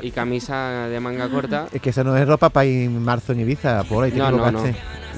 y 0.00 0.10
camisa 0.10 0.88
de 0.88 0.98
manga 1.00 1.28
corta. 1.28 1.68
Es 1.72 1.80
que 1.82 1.90
eso 1.90 2.02
no 2.02 2.16
es 2.16 2.26
ropa 2.26 2.48
para 2.48 2.64
ir 2.64 2.86
en 2.86 3.02
marzo 3.04 3.32
en 3.32 3.40
Ibiza, 3.40 3.84
por 3.84 4.04
ahí 4.04 4.10
te 4.10 4.16
No, 4.18 4.30
no, 4.30 4.50
no. 4.50 4.64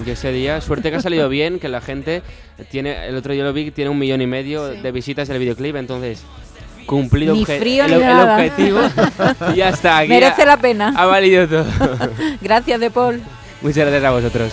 Yo 0.04 0.12
ese 0.12 0.32
día, 0.32 0.60
suerte 0.60 0.90
que 0.90 0.96
ha 0.96 1.00
salido 1.00 1.28
bien, 1.28 1.60
que 1.60 1.68
la 1.68 1.80
gente 1.80 2.22
tiene, 2.72 3.06
el 3.06 3.14
otro 3.14 3.32
día 3.32 3.44
lo 3.44 3.52
vi, 3.52 3.66
que 3.66 3.70
tiene 3.70 3.90
un 3.90 3.98
millón 4.00 4.20
y 4.20 4.26
medio 4.26 4.72
Sí. 4.72 4.80
de 4.80 4.90
visitas 4.90 5.28
el 5.30 5.38
videoclip, 5.38 5.76
entonces 5.76 6.24
cumplido 6.86 7.34
Ni 7.34 7.44
frío 7.44 7.84
el, 7.84 7.96
ni 7.98 8.02
el 8.02 8.20
objetivo 8.20 8.80
y 9.52 9.56
ya 9.56 9.68
está. 9.70 10.04
Merece 10.06 10.42
ha, 10.42 10.46
la 10.46 10.56
pena. 10.58 10.92
ha 10.96 11.06
valido 11.06 11.48
todo. 11.48 11.66
Gracias, 12.40 12.80
De 12.80 12.90
Paul. 12.90 13.22
Muchas 13.62 13.86
gracias 13.86 14.04
a 14.04 14.10
vosotros. 14.10 14.52